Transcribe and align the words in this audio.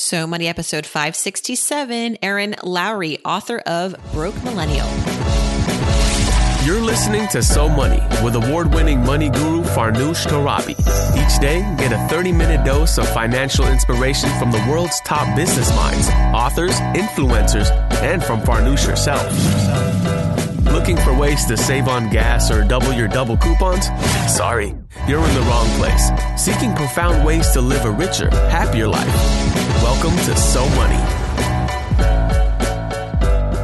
So 0.00 0.28
Money 0.28 0.46
episode 0.46 0.86
567, 0.86 2.18
Erin 2.22 2.54
Lowry, 2.62 3.18
author 3.24 3.58
of 3.66 3.96
Broke 4.12 4.40
Millennial. 4.44 4.86
You're 6.64 6.80
listening 6.80 7.26
to 7.30 7.42
So 7.42 7.68
Money 7.68 8.00
with 8.22 8.36
award 8.36 8.72
winning 8.72 9.04
money 9.04 9.28
guru 9.28 9.64
Farnoosh 9.64 10.24
Torabi. 10.28 10.78
Each 11.18 11.40
day, 11.40 11.62
get 11.78 11.90
a 11.90 11.98
30 12.14 12.30
minute 12.30 12.64
dose 12.64 12.96
of 12.96 13.08
financial 13.08 13.66
inspiration 13.66 14.30
from 14.38 14.52
the 14.52 14.64
world's 14.70 15.00
top 15.00 15.34
business 15.34 15.74
minds, 15.74 16.08
authors, 16.32 16.78
influencers, 16.94 17.68
and 18.00 18.22
from 18.22 18.40
Farnoosh 18.42 18.86
herself. 18.86 20.27
Looking 20.78 20.96
for 20.98 21.12
ways 21.12 21.44
to 21.46 21.56
save 21.56 21.88
on 21.88 22.08
gas 22.08 22.52
or 22.52 22.62
double 22.62 22.92
your 22.92 23.08
double 23.08 23.36
coupons? 23.36 23.86
Sorry, 24.32 24.76
you're 25.08 25.26
in 25.26 25.34
the 25.34 25.40
wrong 25.40 25.66
place. 25.70 26.08
Seeking 26.40 26.72
profound 26.76 27.26
ways 27.26 27.50
to 27.50 27.60
live 27.60 27.84
a 27.84 27.90
richer, 27.90 28.30
happier 28.30 28.86
life. 28.86 29.12
Welcome 29.82 30.12
to 30.12 30.36
So 30.36 30.64
Money. 30.76 31.02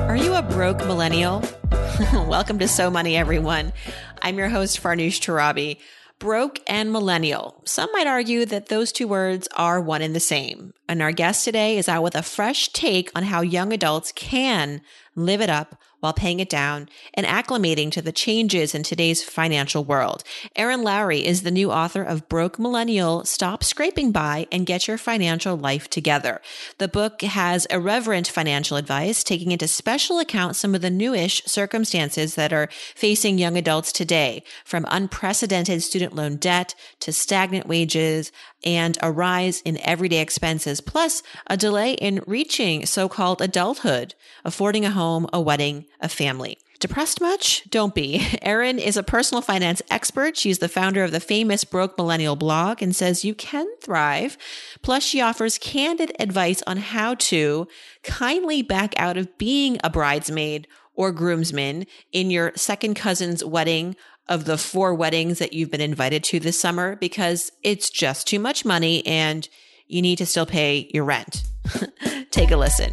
Are 0.08 0.16
you 0.16 0.34
a 0.34 0.42
broke 0.42 0.78
millennial? 0.78 1.45
Welcome 2.12 2.58
to 2.58 2.66
So 2.66 2.91
Money, 2.91 3.16
everyone. 3.16 3.72
I'm 4.20 4.36
your 4.36 4.48
host, 4.48 4.83
Farnoosh 4.83 5.20
Torabi. 5.20 5.78
Broke 6.19 6.60
and 6.66 6.91
millennial. 6.91 7.62
Some 7.64 7.92
might 7.92 8.08
argue 8.08 8.44
that 8.46 8.66
those 8.66 8.91
two 8.91 9.06
words 9.06 9.46
are 9.56 9.80
one 9.80 10.02
and 10.02 10.16
the 10.16 10.20
same. 10.20 10.74
And 10.88 11.00
our 11.00 11.12
guest 11.12 11.44
today 11.44 11.78
is 11.78 11.88
out 11.88 12.02
with 12.02 12.16
a 12.16 12.22
fresh 12.24 12.70
take 12.70 13.12
on 13.14 13.22
how 13.22 13.42
young 13.42 13.72
adults 13.72 14.10
can 14.10 14.80
live 15.14 15.41
it 15.41 15.50
up 15.50 15.80
while 16.04 16.12
paying 16.12 16.38
it 16.38 16.50
down 16.50 16.86
and 17.14 17.24
acclimating 17.24 17.90
to 17.90 18.02
the 18.02 18.12
changes 18.12 18.74
in 18.74 18.82
today's 18.82 19.24
financial 19.24 19.82
world. 19.82 20.22
Erin 20.54 20.82
Lowry 20.82 21.24
is 21.24 21.44
the 21.44 21.50
new 21.50 21.72
author 21.72 22.02
of 22.02 22.28
Broke 22.28 22.58
Millennial, 22.58 23.24
Stop 23.24 23.64
Scraping 23.64 24.12
By 24.12 24.46
and 24.52 24.66
Get 24.66 24.86
Your 24.86 24.98
Financial 24.98 25.56
Life 25.56 25.88
Together. 25.88 26.42
The 26.77 26.88
book 26.88 27.22
has 27.22 27.64
irreverent 27.66 28.28
financial 28.28 28.77
advice, 28.77 29.24
taking 29.24 29.50
into 29.50 29.66
special 29.66 30.18
account 30.18 30.56
some 30.56 30.74
of 30.74 30.83
the 30.83 30.91
newish 30.91 31.42
circumstances 31.46 32.34
that 32.34 32.52
are 32.52 32.68
facing 32.94 33.39
young 33.39 33.56
adults 33.56 33.91
today, 33.91 34.44
from 34.62 34.84
unprecedented 34.91 35.83
student 35.83 36.14
loan 36.14 36.36
debt 36.36 36.74
to 37.00 37.14
stagnant 37.14 37.66
wages, 37.66 38.30
and 38.62 38.98
a 39.00 39.11
rise 39.11 39.62
in 39.62 39.78
everyday 39.78 40.20
expenses, 40.20 40.80
plus 40.80 41.22
a 41.46 41.56
delay 41.56 41.92
in 41.94 42.22
reaching 42.27 42.84
so-called 42.84 43.41
adulthood, 43.41 44.14
affording 44.44 44.84
a 44.84 44.91
home, 44.91 45.27
a 45.33 45.41
wedding, 45.41 45.86
a 46.00 46.09
family. 46.09 46.59
Depressed 46.81 47.20
much? 47.20 47.69
Don't 47.70 47.95
be. 47.95 48.27
Erin 48.42 48.78
is 48.78 48.97
a 48.97 49.03
personal 49.03 49.41
finance 49.41 49.81
expert. 49.91 50.36
She's 50.36 50.59
the 50.59 50.69
founder 50.69 51.03
of 51.03 51.12
the 51.12 51.20
famous 51.20 51.64
Broke 51.64 51.97
Millennial 51.97 52.36
blog 52.36 52.83
and 52.83 52.95
says 52.95 53.25
you 53.25 53.34
can 53.34 53.67
thrive. 53.81 54.36
Plus, 54.83 55.03
she 55.03 55.20
offers 55.20 55.56
candid 55.56 56.14
advice 56.19 56.62
on 56.67 56.77
how 56.77 57.14
to 57.14 57.69
kindly 58.03 58.61
back 58.61 58.95
out 58.98 59.17
of 59.17 59.39
being 59.39 59.78
a 59.83 59.91
bridesmaid 59.91 60.67
or 60.95 61.11
groomsman 61.11 61.86
in 62.12 62.31
your 62.31 62.53
second 62.55 62.95
cousin's 62.95 63.45
wedding 63.45 63.97
of 64.29 64.45
the 64.45 64.58
four 64.58 64.95
weddings 64.95 65.39
that 65.39 65.53
you've 65.53 65.70
been 65.70 65.81
invited 65.81 66.25
to 66.25 66.41
this 66.41 66.61
summer 66.61 66.97
because 66.97 67.53
it's 67.62 67.91
just 67.91 68.27
too 68.27 68.39
much 68.39 68.64
money 68.64 69.06
and 69.06 69.48
you 69.86 70.01
need 70.01 70.17
to 70.17 70.27
still 70.27 70.47
pay 70.47 70.91
your 70.92 71.05
rent. 71.05 71.45
Take 72.31 72.51
a 72.51 72.56
listen. 72.56 72.92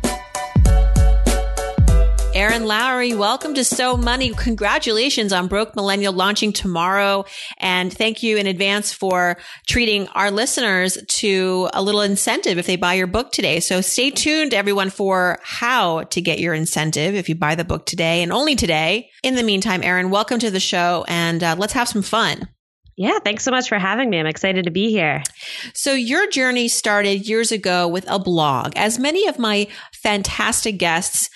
Erin 2.42 2.66
Lowry, 2.66 3.14
welcome 3.14 3.54
to 3.54 3.64
So 3.64 3.96
Money. 3.96 4.34
Congratulations 4.34 5.32
on 5.32 5.46
Broke 5.46 5.76
Millennial 5.76 6.12
launching 6.12 6.52
tomorrow. 6.52 7.24
And 7.60 7.94
thank 7.96 8.24
you 8.24 8.38
in 8.38 8.48
advance 8.48 8.92
for 8.92 9.38
treating 9.68 10.08
our 10.08 10.32
listeners 10.32 10.98
to 11.08 11.70
a 11.72 11.84
little 11.84 12.02
incentive 12.02 12.58
if 12.58 12.66
they 12.66 12.78
buy 12.78 12.96
your 12.96 13.06
book 13.06 13.32
today. 13.32 13.60
So 13.60 13.82
stay 13.82 14.10
tuned, 14.10 14.56
everyone, 14.56 14.90
for 14.90 15.38
how 15.44 16.06
to 16.06 16.20
get 16.20 16.40
your 16.40 16.56
incentive 16.56 17.14
if 17.14 17.30
you 17.30 17.36
buy 17.36 17.54
the 17.54 17.64
book 17.64 17.86
today 17.86 18.24
and 18.24 18.34
only 18.34 18.56
today. 18.56 19.12
In 19.22 19.36
the 19.36 19.44
meantime, 19.44 19.84
Erin, 19.84 20.10
welcome 20.10 20.40
to 20.40 20.50
the 20.50 20.60
show 20.60 21.06
and 21.08 21.44
uh, 21.44 21.56
let's 21.60 21.74
have 21.74 21.90
some 21.90 22.02
fun. 22.02 22.50
Yeah, 22.98 23.20
thanks 23.20 23.44
so 23.44 23.52
much 23.52 23.70
for 23.70 23.78
having 23.78 24.10
me. 24.10 24.20
I'm 24.20 24.26
excited 24.26 24.66
to 24.66 24.72
be 24.72 24.90
here. 24.90 25.22
So, 25.74 25.94
your 25.94 26.28
journey 26.30 26.68
started 26.68 27.28
years 27.28 27.52
ago 27.52 27.88
with 27.88 28.06
a 28.08 28.20
blog. 28.20 28.74
As 28.76 29.00
many 29.00 29.28
of 29.28 29.40
my 29.40 29.68
fantastic 29.94 30.78
guests 30.78 31.30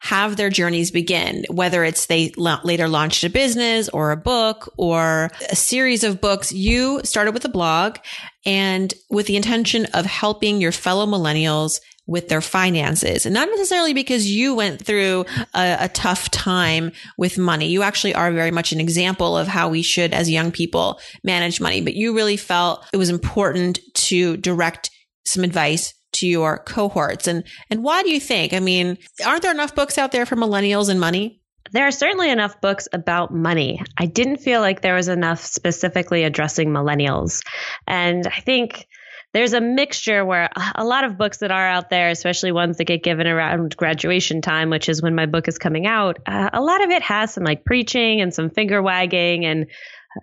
have 0.00 0.36
their 0.36 0.50
journeys 0.50 0.90
begin, 0.90 1.44
whether 1.50 1.84
it's 1.84 2.06
they 2.06 2.30
later 2.36 2.88
launched 2.88 3.24
a 3.24 3.30
business 3.30 3.88
or 3.88 4.10
a 4.10 4.16
book 4.16 4.72
or 4.76 5.30
a 5.50 5.56
series 5.56 6.04
of 6.04 6.20
books. 6.20 6.52
You 6.52 7.00
started 7.04 7.32
with 7.34 7.44
a 7.44 7.48
blog 7.48 7.98
and 8.46 8.92
with 9.10 9.26
the 9.26 9.36
intention 9.36 9.86
of 9.94 10.06
helping 10.06 10.60
your 10.60 10.72
fellow 10.72 11.06
millennials 11.06 11.80
with 12.08 12.28
their 12.28 12.40
finances 12.40 13.26
and 13.26 13.34
not 13.34 13.48
necessarily 13.50 13.92
because 13.92 14.26
you 14.26 14.54
went 14.54 14.82
through 14.82 15.26
a, 15.54 15.76
a, 15.80 15.88
tough 15.90 16.30
time 16.30 16.90
with 17.18 17.36
money. 17.36 17.68
You 17.68 17.82
actually 17.82 18.14
are 18.14 18.32
very 18.32 18.50
much 18.50 18.72
an 18.72 18.80
example 18.80 19.36
of 19.36 19.46
how 19.46 19.68
we 19.68 19.82
should, 19.82 20.14
as 20.14 20.30
young 20.30 20.50
people, 20.50 21.00
manage 21.22 21.60
money, 21.60 21.82
but 21.82 21.94
you 21.94 22.16
really 22.16 22.38
felt 22.38 22.86
it 22.94 22.96
was 22.96 23.10
important 23.10 23.80
to 23.92 24.38
direct 24.38 24.90
some 25.26 25.44
advice 25.44 25.92
to 26.12 26.26
your 26.26 26.58
cohorts. 26.58 27.26
And, 27.26 27.44
and 27.70 27.82
why 27.82 28.02
do 28.02 28.10
you 28.10 28.20
think? 28.20 28.52
I 28.52 28.60
mean, 28.60 28.98
aren't 29.24 29.42
there 29.42 29.52
enough 29.52 29.74
books 29.74 29.98
out 29.98 30.12
there 30.12 30.26
for 30.26 30.36
millennials 30.36 30.88
and 30.88 31.00
money? 31.00 31.40
There 31.72 31.86
are 31.86 31.92
certainly 31.92 32.30
enough 32.30 32.60
books 32.60 32.88
about 32.92 33.32
money. 33.32 33.82
I 33.96 34.06
didn't 34.06 34.38
feel 34.38 34.60
like 34.60 34.80
there 34.80 34.94
was 34.94 35.08
enough 35.08 35.44
specifically 35.44 36.24
addressing 36.24 36.70
millennials. 36.70 37.42
And 37.86 38.26
I 38.26 38.40
think 38.40 38.86
there's 39.34 39.52
a 39.52 39.60
mixture 39.60 40.24
where 40.24 40.48
a 40.74 40.84
lot 40.84 41.04
of 41.04 41.18
books 41.18 41.38
that 41.38 41.50
are 41.50 41.68
out 41.68 41.90
there, 41.90 42.08
especially 42.08 42.52
ones 42.52 42.78
that 42.78 42.84
get 42.84 43.02
given 43.02 43.26
around 43.26 43.76
graduation 43.76 44.40
time, 44.40 44.70
which 44.70 44.88
is 44.88 45.02
when 45.02 45.14
my 45.14 45.26
book 45.26 45.48
is 45.48 45.58
coming 45.58 45.86
out, 45.86 46.18
uh, 46.26 46.48
a 46.52 46.62
lot 46.62 46.82
of 46.82 46.90
it 46.90 47.02
has 47.02 47.34
some 47.34 47.44
like 47.44 47.64
preaching 47.64 48.22
and 48.22 48.32
some 48.32 48.48
finger 48.48 48.80
wagging, 48.80 49.44
and 49.44 49.66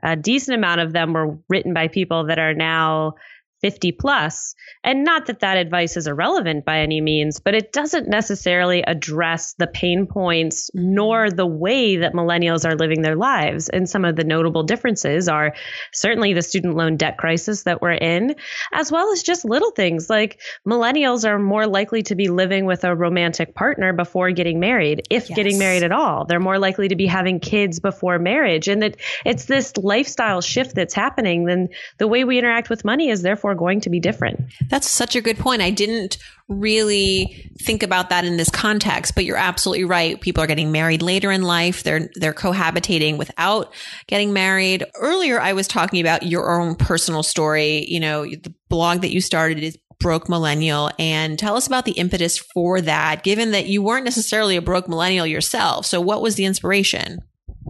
a 0.01 0.15
decent 0.15 0.57
amount 0.57 0.81
of 0.81 0.91
them 0.91 1.13
were 1.13 1.37
written 1.47 1.73
by 1.73 1.87
people 1.87 2.25
that 2.25 2.39
are 2.39 2.55
now 2.55 3.13
50 3.61 3.93
plus. 3.93 4.55
And 4.83 5.03
not 5.03 5.25
that 5.27 5.39
that 5.39 5.57
advice 5.57 5.97
is 5.97 6.07
irrelevant 6.07 6.65
by 6.65 6.79
any 6.79 7.01
means, 7.01 7.39
but 7.39 7.55
it 7.55 7.71
doesn't 7.71 8.07
necessarily 8.07 8.83
address 8.83 9.55
the 9.57 9.67
pain 9.67 10.05
points 10.07 10.69
nor 10.73 11.25
mm-hmm. 11.25 11.35
the 11.35 11.45
way 11.45 11.97
that 11.97 12.13
millennials 12.13 12.65
are 12.65 12.75
living 12.75 13.01
their 13.01 13.15
lives. 13.15 13.69
And 13.69 13.89
some 13.89 14.05
of 14.05 14.15
the 14.15 14.23
notable 14.23 14.63
differences 14.63 15.27
are 15.27 15.55
certainly 15.93 16.33
the 16.33 16.41
student 16.41 16.75
loan 16.75 16.97
debt 16.97 17.17
crisis 17.17 17.63
that 17.63 17.81
we're 17.81 17.93
in, 17.93 18.35
as 18.73 18.91
well 18.91 19.11
as 19.11 19.23
just 19.23 19.45
little 19.45 19.71
things 19.71 20.09
like 20.09 20.39
millennials 20.67 21.27
are 21.27 21.39
more 21.39 21.65
likely 21.65 22.03
to 22.03 22.15
be 22.15 22.27
living 22.27 22.65
with 22.65 22.83
a 22.83 22.95
romantic 22.95 23.55
partner 23.55 23.93
before 23.93 24.31
getting 24.31 24.59
married, 24.59 25.07
if 25.09 25.29
yes. 25.29 25.35
getting 25.35 25.57
married 25.57 25.83
at 25.83 25.91
all. 25.91 26.25
They're 26.25 26.39
more 26.39 26.59
likely 26.59 26.89
to 26.89 26.95
be 26.95 27.07
having 27.07 27.39
kids 27.39 27.79
before 27.79 28.19
marriage. 28.19 28.67
And 28.67 28.81
that 28.81 28.97
it's 29.25 29.45
this 29.45 29.75
lifestyle 29.77 30.41
shift 30.41 30.75
that's 30.75 30.93
happening, 30.93 31.45
then 31.45 31.69
the 31.97 32.07
way 32.07 32.23
we 32.23 32.37
interact 32.37 32.69
with 32.69 32.85
money 32.85 33.09
is 33.09 33.21
therefore 33.21 33.54
going 33.55 33.81
to 33.81 33.89
be 33.89 33.99
different. 33.99 34.39
That's 34.69 34.89
such 34.89 35.15
a 35.15 35.21
good 35.21 35.37
point. 35.37 35.61
I 35.61 35.71
didn't 35.71 36.17
really 36.47 37.51
think 37.61 37.81
about 37.81 38.09
that 38.09 38.25
in 38.25 38.37
this 38.37 38.49
context, 38.49 39.15
but 39.15 39.25
you're 39.25 39.37
absolutely 39.37 39.85
right. 39.85 40.19
People 40.21 40.43
are 40.43 40.47
getting 40.47 40.71
married 40.71 41.01
later 41.01 41.31
in 41.31 41.41
life. 41.41 41.83
They're 41.83 42.09
they're 42.15 42.33
cohabitating 42.33 43.17
without 43.17 43.73
getting 44.07 44.33
married. 44.33 44.85
Earlier 44.95 45.39
I 45.39 45.53
was 45.53 45.67
talking 45.67 46.01
about 46.01 46.23
your 46.23 46.59
own 46.59 46.75
personal 46.75 47.23
story, 47.23 47.85
you 47.87 47.99
know, 47.99 48.25
the 48.25 48.53
blog 48.69 49.01
that 49.01 49.11
you 49.11 49.21
started 49.21 49.63
is 49.63 49.77
broke 49.99 50.29
millennial 50.29 50.91
and 50.99 51.39
tell 51.39 51.55
us 51.55 51.67
about 51.67 51.85
the 51.85 51.93
impetus 51.93 52.37
for 52.37 52.81
that 52.81 53.23
given 53.23 53.51
that 53.51 53.67
you 53.67 53.81
weren't 53.81 54.05
necessarily 54.05 54.55
a 54.55 54.61
broke 54.61 54.87
millennial 54.87 55.25
yourself. 55.25 55.85
So 55.85 56.01
what 56.01 56.21
was 56.21 56.35
the 56.35 56.45
inspiration? 56.45 57.19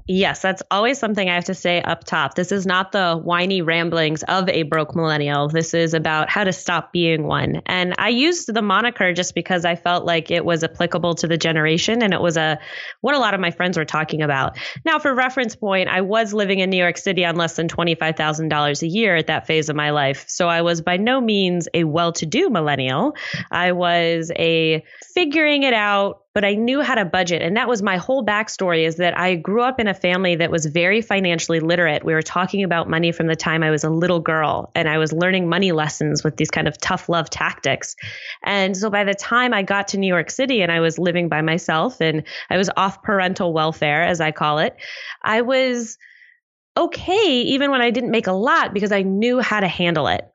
Yes, 0.08 0.40
that's 0.40 0.62
always 0.70 1.00
something 1.00 1.28
I 1.28 1.34
have 1.34 1.46
to 1.46 1.56
say 1.56 1.82
up 1.82 2.04
top. 2.04 2.36
This 2.36 2.52
is 2.52 2.68
not 2.68 2.92
the 2.92 3.16
whiny 3.16 3.64
ramblings 3.64 4.22
of 4.22 4.48
a 4.50 4.62
broke 4.62 4.96
millennial. 4.96 5.48
This 5.48 5.74
is 5.74 5.96
about 5.96 6.30
how 6.30 6.44
to 6.44 6.54
stop 6.54 6.94
being 6.94 7.24
one. 7.24 7.64
And 7.66 7.96
I 7.98 8.10
used 8.10 8.54
the 8.54 8.62
moniker 8.62 9.14
just 9.14 9.34
because 9.34 9.66
I 9.66 9.76
felt 9.76 10.06
like 10.06 10.30
it 10.30 10.46
was 10.46 10.64
applicable 10.64 11.16
to 11.16 11.28
the 11.28 11.38
generation 11.38 12.04
and 12.04 12.14
it 12.14 12.22
was 12.22 12.38
a 12.38 12.60
what 13.02 13.16
a 13.16 13.20
lot 13.20 13.34
of 13.34 13.40
my 13.40 13.50
friends 13.50 13.80
were 13.80 13.86
talking 13.86 14.22
about. 14.22 14.60
Now, 14.86 15.00
for 15.00 15.12
reference 15.12 15.56
point, 15.56 15.90
I 15.90 16.02
was 16.02 16.36
living 16.36 16.60
in 16.60 16.70
New 16.70 16.78
York 16.78 16.98
City 16.98 17.26
on 17.26 17.36
less 17.36 17.56
than 17.56 17.68
$25,000 17.68 18.82
a 18.84 18.88
year 18.88 19.16
at 19.16 19.26
that 19.26 19.48
phase 19.48 19.70
of 19.70 19.76
my 19.76 19.90
life. 19.90 20.26
So 20.28 20.48
I 20.48 20.62
was 20.62 20.82
by 20.82 20.98
no 20.98 21.20
means 21.20 21.68
a 21.74 21.84
well-to-do 21.84 22.52
millennial. 22.52 23.16
I 23.50 23.72
was 23.72 24.32
a 24.36 24.84
figuring 25.16 25.64
it 25.64 25.74
out 25.74 26.25
but 26.36 26.44
I 26.44 26.54
knew 26.54 26.82
how 26.82 26.96
to 26.96 27.06
budget. 27.06 27.42
And 27.42 27.56
that 27.56 27.70
was 27.70 27.82
my 27.82 27.96
whole 27.96 28.24
backstory 28.24 28.86
is 28.86 28.98
that 28.98 29.18
I 29.18 29.36
grew 29.36 29.62
up 29.62 29.80
in 29.80 29.88
a 29.88 29.94
family 29.94 30.36
that 30.36 30.52
was 30.52 30.66
very 30.66 31.02
financially 31.02 31.62
literate. 31.62 32.04
We 32.04 32.14
were 32.14 32.22
talking 32.22 32.62
about 32.62 32.90
money 32.90 33.14
from 33.14 33.28
the 33.28 33.38
time 33.38 33.64
I 33.64 33.72
was 33.72 33.86
a 33.86 33.90
little 33.90 34.20
girl 34.20 34.70
and 34.76 34.90
I 34.90 34.98
was 34.98 35.14
learning 35.14 35.48
money 35.48 35.72
lessons 35.72 36.26
with 36.26 36.36
these 36.36 36.52
kind 36.52 36.68
of 36.68 36.78
tough 36.78 37.08
love 37.08 37.30
tactics. 37.30 37.96
And 38.44 38.76
so 38.76 38.90
by 38.90 39.06
the 39.06 39.14
time 39.14 39.54
I 39.54 39.64
got 39.64 39.88
to 39.90 39.98
New 39.98 40.08
York 40.08 40.30
City 40.30 40.62
and 40.62 40.74
I 40.74 40.82
was 40.82 41.00
living 41.00 41.30
by 41.30 41.42
myself 41.42 42.02
and 42.02 42.22
I 42.50 42.58
was 42.58 42.70
off 42.76 43.02
parental 43.02 43.54
welfare, 43.54 44.04
as 44.04 44.20
I 44.20 44.32
call 44.32 44.60
it, 44.60 44.76
I 45.24 45.42
was 45.42 45.98
okay 46.76 47.32
even 47.44 47.72
when 47.72 47.80
I 47.80 47.92
didn't 47.92 48.12
make 48.12 48.28
a 48.28 48.34
lot 48.34 48.74
because 48.74 48.92
I 48.92 49.04
knew 49.04 49.40
how 49.40 49.62
to 49.62 49.70
handle 49.70 50.08
it. 50.08 50.30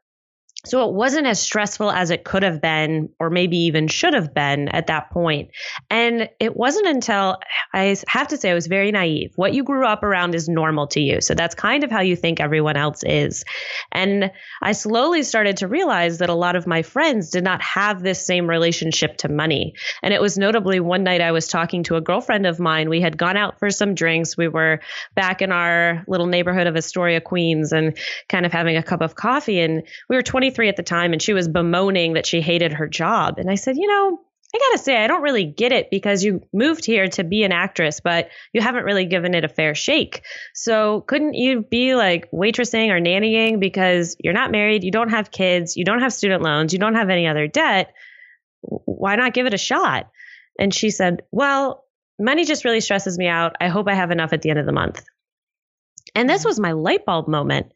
So 0.66 0.86
it 0.86 0.94
wasn't 0.94 1.26
as 1.26 1.40
stressful 1.40 1.90
as 1.90 2.10
it 2.10 2.24
could 2.24 2.42
have 2.42 2.60
been, 2.60 3.08
or 3.18 3.30
maybe 3.30 3.56
even 3.56 3.88
should 3.88 4.12
have 4.12 4.34
been 4.34 4.68
at 4.68 4.88
that 4.88 5.10
point. 5.10 5.50
And 5.88 6.28
it 6.38 6.54
wasn't 6.54 6.86
until 6.86 7.38
I 7.72 7.96
have 8.08 8.28
to 8.28 8.36
say 8.36 8.50
I 8.50 8.54
was 8.54 8.66
very 8.66 8.92
naive. 8.92 9.32
What 9.36 9.54
you 9.54 9.64
grew 9.64 9.86
up 9.86 10.02
around 10.02 10.34
is 10.34 10.48
normal 10.48 10.86
to 10.88 11.00
you. 11.00 11.22
So 11.22 11.34
that's 11.34 11.54
kind 11.54 11.82
of 11.82 11.90
how 11.90 12.02
you 12.02 12.14
think 12.14 12.40
everyone 12.40 12.76
else 12.76 13.02
is. 13.04 13.44
And 13.90 14.30
I 14.60 14.72
slowly 14.72 15.22
started 15.22 15.56
to 15.58 15.68
realize 15.68 16.18
that 16.18 16.28
a 16.28 16.34
lot 16.34 16.56
of 16.56 16.66
my 16.66 16.82
friends 16.82 17.30
did 17.30 17.42
not 17.42 17.62
have 17.62 18.02
this 18.02 18.24
same 18.24 18.48
relationship 18.48 19.16
to 19.18 19.28
money. 19.30 19.74
And 20.02 20.12
it 20.12 20.20
was 20.20 20.36
notably 20.36 20.78
one 20.78 21.04
night 21.04 21.22
I 21.22 21.32
was 21.32 21.48
talking 21.48 21.84
to 21.84 21.96
a 21.96 22.02
girlfriend 22.02 22.46
of 22.46 22.60
mine. 22.60 22.90
We 22.90 23.00
had 23.00 23.16
gone 23.16 23.36
out 23.38 23.58
for 23.58 23.70
some 23.70 23.94
drinks. 23.94 24.36
We 24.36 24.48
were 24.48 24.80
back 25.14 25.40
in 25.40 25.52
our 25.52 26.04
little 26.06 26.26
neighborhood 26.26 26.66
of 26.66 26.76
Astoria, 26.76 27.22
Queens, 27.22 27.72
and 27.72 27.96
kind 28.28 28.44
of 28.44 28.52
having 28.52 28.76
a 28.76 28.82
cup 28.82 29.00
of 29.00 29.14
coffee. 29.14 29.60
And 29.60 29.82
we 30.08 30.16
were 30.16 30.22
20 30.22 30.49
23 30.50 30.68
at 30.68 30.76
the 30.76 30.82
time 30.82 31.12
and 31.12 31.22
she 31.22 31.32
was 31.32 31.48
bemoaning 31.48 32.14
that 32.14 32.26
she 32.26 32.40
hated 32.40 32.72
her 32.72 32.88
job. 32.88 33.38
And 33.38 33.50
I 33.50 33.54
said, 33.54 33.76
you 33.76 33.86
know, 33.86 34.20
I 34.52 34.58
got 34.58 34.72
to 34.72 34.78
say, 34.78 34.96
I 34.96 35.06
don't 35.06 35.22
really 35.22 35.44
get 35.44 35.70
it 35.70 35.90
because 35.90 36.24
you 36.24 36.42
moved 36.52 36.84
here 36.84 37.06
to 37.06 37.22
be 37.22 37.44
an 37.44 37.52
actress, 37.52 38.00
but 38.00 38.30
you 38.52 38.60
haven't 38.60 38.84
really 38.84 39.04
given 39.04 39.34
it 39.34 39.44
a 39.44 39.48
fair 39.48 39.76
shake. 39.76 40.22
So 40.54 41.02
couldn't 41.02 41.34
you 41.34 41.62
be 41.62 41.94
like 41.94 42.30
waitressing 42.32 42.90
or 42.90 43.00
nannying 43.00 43.60
because 43.60 44.16
you're 44.18 44.34
not 44.34 44.50
married, 44.50 44.82
you 44.82 44.90
don't 44.90 45.10
have 45.10 45.30
kids, 45.30 45.76
you 45.76 45.84
don't 45.84 46.00
have 46.00 46.12
student 46.12 46.42
loans, 46.42 46.72
you 46.72 46.80
don't 46.80 46.96
have 46.96 47.10
any 47.10 47.28
other 47.28 47.46
debt? 47.46 47.94
Why 48.62 49.14
not 49.14 49.34
give 49.34 49.46
it 49.46 49.54
a 49.54 49.58
shot? 49.58 50.10
And 50.58 50.74
she 50.74 50.90
said, 50.90 51.22
well, 51.30 51.84
money 52.18 52.44
just 52.44 52.64
really 52.64 52.80
stresses 52.80 53.16
me 53.16 53.28
out. 53.28 53.54
I 53.60 53.68
hope 53.68 53.88
I 53.88 53.94
have 53.94 54.10
enough 54.10 54.32
at 54.32 54.42
the 54.42 54.50
end 54.50 54.58
of 54.58 54.66
the 54.66 54.72
month. 54.72 55.04
And 56.16 56.28
this 56.28 56.40
mm-hmm. 56.40 56.48
was 56.48 56.60
my 56.60 56.72
light 56.72 57.06
bulb 57.06 57.28
moment. 57.28 57.72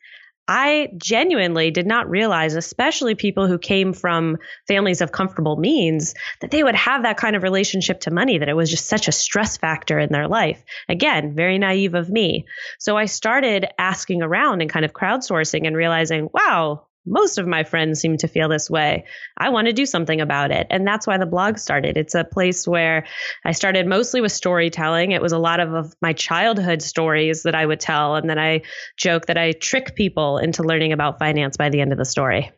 I 0.46 0.91
genuinely 0.96 1.70
did 1.70 1.87
not 1.87 2.11
realize, 2.11 2.55
especially 2.55 3.14
people 3.14 3.46
who 3.46 3.58
came 3.58 3.93
from 3.93 4.38
families 4.69 5.00
of 5.00 5.12
comfortable 5.12 5.56
means, 5.56 6.14
that 6.41 6.50
they 6.50 6.62
would 6.62 6.75
have 6.75 7.02
that 7.02 7.17
kind 7.17 7.35
of 7.35 7.43
relationship 7.43 8.00
to 8.00 8.11
money, 8.11 8.38
that 8.38 8.49
it 8.49 8.56
was 8.56 8.70
just 8.70 8.87
such 8.87 9.08
a 9.08 9.12
stress 9.12 9.56
factor 9.56 9.99
in 9.99 10.12
their 10.12 10.29
life. 10.29 10.62
Again, 10.88 11.35
very 11.35 11.58
naive 11.58 11.94
of 11.94 12.11
me. 12.11 12.46
So 12.79 12.96
I 12.96 13.06
started 13.06 13.67
asking 13.79 14.23
around 14.23 14.61
and 14.61 14.70
kind 14.70 14.85
of 14.85 14.93
crowdsourcing 14.93 15.67
and 15.67 15.76
realizing, 15.76 16.29
wow, 16.32 16.87
most 17.06 17.38
of 17.38 17.46
my 17.46 17.64
friends 17.64 18.00
seem 18.00 18.16
to 18.18 18.28
feel 18.28 18.48
this 18.48 18.70
way. 18.70 19.04
I 19.36 19.50
want 19.50 19.66
to 19.66 19.72
do 19.72 19.86
something 19.86 20.20
about 20.20 20.50
it. 20.50 20.66
And 20.70 20.86
that's 20.86 21.06
why 21.06 21.18
the 21.18 21.26
blog 21.26 21.58
started. 21.58 21.96
It's 21.96 22.14
a 22.14 22.24
place 22.24 22.66
where 22.66 23.06
I 23.44 23.52
started 23.52 23.86
mostly 23.86 24.20
with 24.20 24.32
storytelling. 24.32 25.12
It 25.12 25.22
was 25.22 25.32
a 25.32 25.38
lot 25.38 25.60
of, 25.60 25.72
of 25.74 25.94
my 26.00 26.12
childhood 26.12 26.82
stories 26.82 27.42
that 27.42 27.54
I 27.54 27.66
would 27.66 27.80
tell. 27.80 28.16
And 28.16 28.28
then 28.28 28.38
I 28.38 28.62
joke 28.96 29.26
that 29.26 29.38
I 29.38 29.52
trick 29.52 29.94
people 29.94 30.38
into 30.38 30.62
learning 30.62 30.92
about 30.92 31.18
finance 31.18 31.56
by 31.56 31.68
the 31.68 31.80
end 31.80 31.92
of 31.92 31.98
the 31.98 32.04
story. 32.04 32.50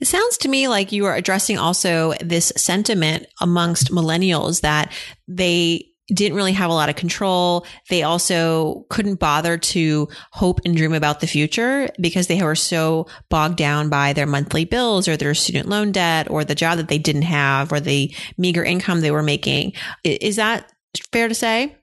It 0.00 0.06
sounds 0.06 0.38
to 0.38 0.48
me 0.48 0.68
like 0.68 0.92
you 0.92 1.06
are 1.06 1.14
addressing 1.14 1.58
also 1.58 2.14
this 2.20 2.52
sentiment 2.56 3.26
amongst 3.40 3.92
millennials 3.92 4.62
that 4.62 4.92
they 5.28 5.91
didn't 6.12 6.36
really 6.36 6.52
have 6.52 6.70
a 6.70 6.74
lot 6.74 6.88
of 6.88 6.96
control. 6.96 7.66
They 7.88 8.02
also 8.02 8.86
couldn't 8.90 9.16
bother 9.16 9.58
to 9.58 10.08
hope 10.30 10.60
and 10.64 10.76
dream 10.76 10.92
about 10.92 11.20
the 11.20 11.26
future 11.26 11.88
because 12.00 12.26
they 12.26 12.42
were 12.42 12.54
so 12.54 13.06
bogged 13.28 13.56
down 13.56 13.88
by 13.88 14.12
their 14.12 14.26
monthly 14.26 14.64
bills 14.64 15.08
or 15.08 15.16
their 15.16 15.34
student 15.34 15.68
loan 15.68 15.92
debt 15.92 16.30
or 16.30 16.44
the 16.44 16.54
job 16.54 16.78
that 16.78 16.88
they 16.88 16.98
didn't 16.98 17.22
have 17.22 17.72
or 17.72 17.80
the 17.80 18.14
meager 18.38 18.64
income 18.64 19.00
they 19.00 19.10
were 19.10 19.22
making. 19.22 19.72
Is 20.04 20.36
that 20.36 20.70
fair 21.12 21.28
to 21.28 21.34
say? 21.34 21.76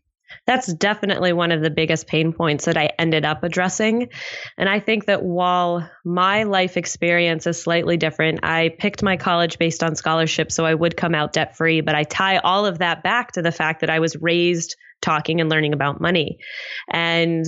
That's 0.50 0.74
definitely 0.74 1.32
one 1.32 1.52
of 1.52 1.62
the 1.62 1.70
biggest 1.70 2.08
pain 2.08 2.34
points 2.34 2.66
that 2.66 2.76
I 2.76 2.90
ended 2.98 3.24
up 3.24 3.44
addressing. 3.44 4.10
And 4.58 4.68
I 4.68 4.80
think 4.80 5.06
that 5.06 5.22
while 5.22 5.88
my 6.04 6.42
life 6.42 6.76
experience 6.76 7.46
is 7.46 7.62
slightly 7.62 7.98
different, 7.98 8.40
I 8.42 8.70
picked 8.80 9.04
my 9.04 9.16
college 9.16 9.60
based 9.60 9.84
on 9.84 9.96
scholarship, 9.96 10.52
so 10.52 10.66
I 10.66 10.74
would 10.74 10.98
come 10.98 11.14
out 11.14 11.34
debt 11.34 11.56
free. 11.56 11.82
But 11.82 11.94
I 11.94 12.02
tie 12.02 12.40
all 12.40 12.66
of 12.66 12.80
that 12.80 13.04
back 13.04 13.34
to 13.34 13.44
the 13.44 13.52
fact 13.52 13.82
that 13.82 13.92
I 13.92 14.00
was 14.00 14.16
raised 14.16 14.76
talking 15.02 15.40
and 15.40 15.52
learning 15.52 15.74
about 15.74 16.02
money. 16.02 16.40
And 16.90 17.46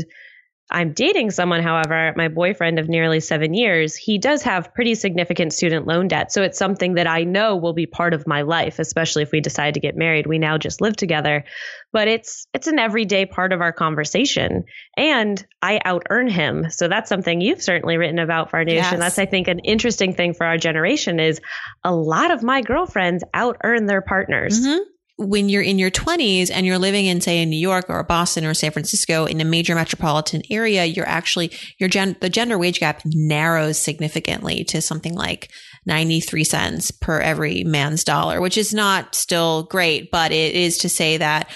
I'm 0.71 0.93
dating 0.93 1.31
someone, 1.31 1.61
however, 1.61 2.13
my 2.15 2.29
boyfriend 2.29 2.79
of 2.79 2.87
nearly 2.87 3.19
seven 3.19 3.53
years, 3.53 3.95
he 3.95 4.17
does 4.17 4.41
have 4.43 4.73
pretty 4.73 4.95
significant 4.95 5.53
student 5.53 5.85
loan 5.85 6.07
debt. 6.07 6.31
So 6.31 6.41
it's 6.43 6.57
something 6.57 6.93
that 6.93 7.07
I 7.07 7.23
know 7.23 7.57
will 7.57 7.73
be 7.73 7.85
part 7.85 8.13
of 8.13 8.25
my 8.25 8.43
life, 8.43 8.79
especially 8.79 9.23
if 9.23 9.31
we 9.31 9.41
decide 9.41 9.73
to 9.73 9.79
get 9.79 9.97
married. 9.97 10.27
We 10.27 10.39
now 10.39 10.57
just 10.57 10.79
live 10.79 10.95
together, 10.95 11.43
but 11.91 12.07
it's 12.07 12.47
it's 12.53 12.67
an 12.67 12.79
everyday 12.79 13.25
part 13.25 13.51
of 13.51 13.61
our 13.61 13.73
conversation. 13.73 14.63
And 14.95 15.45
I 15.61 15.81
out 15.83 16.03
earn 16.09 16.29
him. 16.29 16.69
So 16.69 16.87
that's 16.87 17.09
something 17.09 17.41
you've 17.41 17.61
certainly 17.61 17.97
written 17.97 18.19
about, 18.19 18.49
Farnoosh. 18.49 18.73
Yes. 18.73 18.93
And 18.93 19.01
that's 19.01 19.19
I 19.19 19.25
think 19.25 19.47
an 19.49 19.59
interesting 19.59 20.13
thing 20.13 20.33
for 20.33 20.45
our 20.45 20.57
generation 20.57 21.19
is 21.19 21.41
a 21.83 21.93
lot 21.93 22.31
of 22.31 22.43
my 22.43 22.61
girlfriends 22.61 23.23
out 23.33 23.57
earn 23.63 23.87
their 23.87 24.01
partners. 24.01 24.59
Mm-hmm 24.59 24.83
when 25.17 25.49
you're 25.49 25.61
in 25.61 25.77
your 25.77 25.91
20s 25.91 26.49
and 26.51 26.65
you're 26.65 26.77
living 26.77 27.05
in 27.05 27.21
say 27.21 27.41
in 27.41 27.49
New 27.49 27.59
York 27.59 27.85
or 27.89 28.03
Boston 28.03 28.45
or 28.45 28.53
San 28.53 28.71
Francisco 28.71 29.25
in 29.25 29.39
a 29.41 29.45
major 29.45 29.75
metropolitan 29.75 30.41
area 30.49 30.85
you're 30.85 31.07
actually 31.07 31.51
your 31.79 31.89
gen- 31.89 32.17
the 32.21 32.29
gender 32.29 32.57
wage 32.57 32.79
gap 32.79 33.01
narrows 33.05 33.77
significantly 33.77 34.63
to 34.63 34.81
something 34.81 35.13
like 35.13 35.51
93 35.85 36.43
cents 36.43 36.91
per 36.91 37.19
every 37.19 37.63
man's 37.63 38.03
dollar 38.03 38.41
which 38.41 38.57
is 38.57 38.73
not 38.73 39.13
still 39.15 39.63
great 39.63 40.09
but 40.11 40.31
it 40.31 40.55
is 40.55 40.77
to 40.79 40.89
say 40.89 41.17
that 41.17 41.49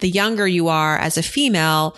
the 0.00 0.08
younger 0.08 0.46
you 0.46 0.68
are 0.68 0.96
as 0.96 1.16
a 1.18 1.22
female 1.22 1.96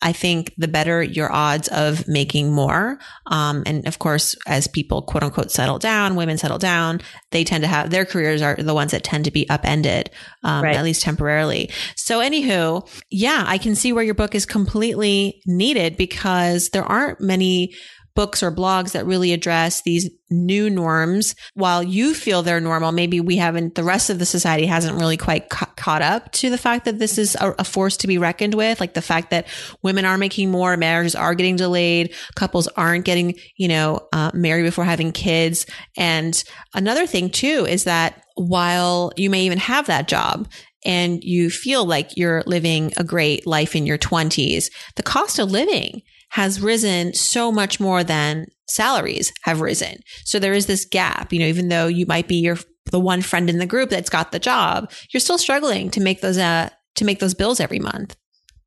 I 0.00 0.12
think 0.12 0.52
the 0.56 0.68
better 0.68 1.02
your 1.02 1.32
odds 1.32 1.68
of 1.68 2.06
making 2.06 2.52
more. 2.52 2.98
Um, 3.26 3.62
and 3.66 3.86
of 3.86 3.98
course, 3.98 4.36
as 4.46 4.68
people 4.68 5.02
quote 5.02 5.22
unquote 5.22 5.50
settle 5.50 5.78
down, 5.78 6.14
women 6.14 6.38
settle 6.38 6.58
down, 6.58 7.00
they 7.30 7.42
tend 7.42 7.62
to 7.64 7.68
have 7.68 7.90
their 7.90 8.04
careers 8.04 8.42
are 8.42 8.54
the 8.54 8.74
ones 8.74 8.92
that 8.92 9.02
tend 9.02 9.24
to 9.24 9.30
be 9.30 9.48
upended, 9.50 10.10
um, 10.44 10.62
right. 10.62 10.76
at 10.76 10.84
least 10.84 11.02
temporarily. 11.02 11.70
So, 11.96 12.20
anywho, 12.20 12.88
yeah, 13.10 13.44
I 13.46 13.58
can 13.58 13.74
see 13.74 13.92
where 13.92 14.04
your 14.04 14.14
book 14.14 14.34
is 14.34 14.46
completely 14.46 15.42
needed 15.46 15.96
because 15.96 16.68
there 16.70 16.84
aren't 16.84 17.20
many 17.20 17.74
books 18.14 18.42
or 18.42 18.52
blogs 18.52 18.92
that 18.92 19.06
really 19.06 19.32
address 19.32 19.82
these 19.82 20.10
new 20.30 20.70
norms. 20.70 21.34
While 21.54 21.82
you 21.82 22.14
feel 22.14 22.42
they're 22.42 22.60
normal 22.60 22.92
maybe 22.92 23.20
we 23.20 23.36
haven't 23.36 23.74
the 23.74 23.84
rest 23.84 24.10
of 24.10 24.18
the 24.18 24.26
society 24.26 24.66
hasn't 24.66 24.98
really 24.98 25.16
quite 25.16 25.48
ca- 25.50 25.70
caught 25.76 26.02
up 26.02 26.32
to 26.32 26.50
the 26.50 26.58
fact 26.58 26.84
that 26.84 26.98
this 26.98 27.18
is 27.18 27.36
a, 27.40 27.54
a, 27.58 27.64
force 27.64 27.96
to 27.98 28.06
be 28.06 28.18
reckoned 28.18 28.54
with 28.54 28.80
like 28.80 28.94
the 28.94 29.02
fact 29.02 29.30
that 29.30 29.46
women 29.82 30.04
are 30.04 30.18
making 30.18 30.50
more 30.50 30.76
marriages 30.76 31.14
are 31.14 31.34
getting 31.34 31.56
delayed 31.56 32.14
couples 32.34 32.68
aren't 32.68 33.04
getting 33.04 33.34
you 33.56 33.68
know 33.68 34.00
uh, 34.12 34.30
married 34.34 34.62
before 34.62 34.84
having 34.84 35.12
kids. 35.12 35.66
And 35.96 36.42
another 36.74 37.06
thing 37.06 37.30
too 37.30 37.66
is 37.68 37.84
that 37.84 38.22
while 38.36 39.12
you 39.16 39.30
may 39.30 39.44
even 39.44 39.58
have 39.58 39.86
that 39.86 40.08
job 40.08 40.48
and 40.84 41.22
you 41.22 41.50
feel 41.50 41.84
like 41.84 42.16
you're 42.16 42.42
living 42.46 42.92
a 42.96 43.04
great 43.04 43.46
life 43.46 43.76
in 43.76 43.86
your 43.86 43.98
20s 43.98 44.70
the 44.96 45.02
cost 45.02 45.38
of 45.38 45.50
living 45.50 46.02
has 46.32 46.62
risen 46.62 47.12
so 47.12 47.52
much 47.52 47.78
more 47.78 48.02
than 48.02 48.46
salaries 48.66 49.32
have 49.42 49.60
risen. 49.60 49.98
So 50.24 50.38
there 50.38 50.54
is 50.54 50.64
this 50.66 50.86
gap, 50.86 51.30
you 51.30 51.38
know, 51.38 51.46
even 51.46 51.68
though 51.68 51.86
you 51.86 52.06
might 52.06 52.26
be 52.26 52.36
your 52.36 52.56
the 52.90 52.98
one 52.98 53.22
friend 53.22 53.48
in 53.48 53.58
the 53.58 53.66
group 53.66 53.90
that's 53.90 54.10
got 54.10 54.32
the 54.32 54.38
job, 54.38 54.90
you're 55.12 55.20
still 55.20 55.38
struggling 55.38 55.90
to 55.90 56.00
make 56.00 56.20
those 56.20 56.38
uh 56.38 56.70
to 56.96 57.04
make 57.04 57.20
those 57.20 57.34
bills 57.34 57.60
every 57.60 57.78
month. 57.78 58.16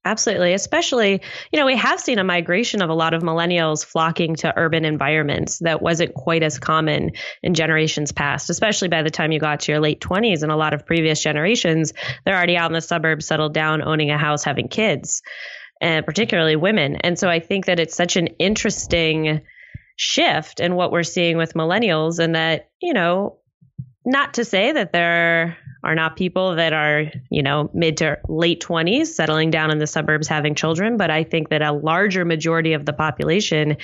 Absolutely. 0.08 0.54
Especially, 0.54 1.20
you 1.52 1.60
know, 1.60 1.66
we 1.66 1.76
have 1.76 2.00
seen 2.00 2.20
a 2.20 2.24
migration 2.24 2.84
of 2.84 2.92
a 2.92 2.94
lot 2.94 3.16
of 3.16 3.24
millennials 3.24 3.84
flocking 3.84 4.36
to 4.36 4.54
urban 4.56 4.86
environments 4.86 5.58
that 5.60 5.82
wasn't 5.82 6.14
quite 6.14 6.44
as 6.44 6.60
common 6.60 7.14
in 7.42 7.56
generations 7.56 8.12
past, 8.12 8.52
especially 8.52 8.90
by 8.90 9.02
the 9.02 9.10
time 9.10 9.32
you 9.32 9.40
got 9.40 9.62
to 9.62 9.72
your 9.72 9.82
late 9.82 10.02
20s. 10.02 10.44
And 10.44 10.52
a 10.52 10.56
lot 10.56 10.76
of 10.76 10.86
previous 10.86 11.24
generations, 11.24 11.94
they're 12.24 12.36
already 12.36 12.56
out 12.56 12.70
in 12.70 12.74
the 12.74 12.82
suburbs, 12.82 13.26
settled 13.26 13.56
down, 13.56 13.82
owning 13.82 14.12
a 14.12 14.18
house, 14.20 14.44
having 14.44 14.68
kids 14.68 15.24
and 15.82 16.06
particularly 16.06 16.56
women. 16.56 16.96
And 16.98 17.18
so 17.18 17.30
I 17.30 17.40
think 17.40 17.66
that 17.66 17.80
it's 17.80 17.96
such 17.96 18.16
an 18.16 18.28
interesting 18.40 19.42
shift 19.98 20.60
in 20.60 20.76
what 20.76 20.92
we're 20.92 21.04
seeing 21.04 21.38
with 21.38 21.54
millennials, 21.54 22.20
and 22.20 22.36
that, 22.36 22.70
you 22.82 22.94
know, 22.94 23.38
not 24.06 24.36
to 24.36 24.46
say 24.46 24.72
that 24.72 24.92
there 24.94 25.58
are 25.86 25.96
not 25.96 26.16
people 26.16 26.56
that 26.56 26.74
are, 26.74 27.06
you 27.30 27.44
know, 27.44 27.70
mid 27.74 27.98
to 27.98 28.18
late 28.28 28.60
20s 28.60 29.08
settling 29.08 29.52
down 29.52 29.70
in 29.70 29.78
the 29.78 29.88
suburbs 29.88 30.28
having 30.28 30.56
children, 30.56 30.98
but 30.98 31.12
I 31.12 31.24
think 31.24 31.50
that 31.50 31.62
a 31.62 31.72
larger 31.72 32.26
majority 32.26 32.74
of 32.74 32.86
the 32.86 32.94
population 32.94 33.78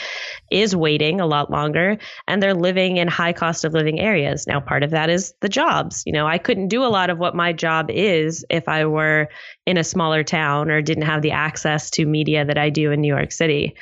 is 0.50 0.75
waiting 0.75 1.22
a 1.22 1.27
lot 1.27 1.51
longer 1.51 1.98
and 2.27 2.41
they're 2.41 2.55
living 2.55 2.98
in 2.98 3.08
high 3.08 3.34
cost 3.34 3.63
of 3.63 3.74
living 3.74 4.00
areas. 4.00 4.48
Now, 4.48 4.60
part 4.60 4.84
of 4.84 4.89
that 4.89 5.10
is 5.10 5.34
the 5.41 5.50
jobs. 5.50 6.01
You 6.05 6.13
know, 6.13 6.27
I 6.27 6.39
couldn't 6.39 6.70
do 6.70 6.84
a 6.84 6.89
lot 6.89 7.12
of 7.12 7.20
what 7.20 7.36
my 7.36 7.53
job 7.53 7.91
is 7.91 8.43
if 8.50 8.67
I 8.67 8.86
were 8.86 9.29
in 9.67 9.77
a 9.77 9.84
smaller 9.84 10.24
town 10.24 10.72
or 10.72 10.81
didn't 10.81 11.03
have 11.03 11.22
the 11.22 11.31
access 11.31 11.91
to 11.91 12.05
media 12.08 12.43
that 12.43 12.58
I 12.58 12.72
do 12.72 12.91
in 12.91 13.01
New 13.01 13.13
York 13.13 13.31
City. 13.31 13.75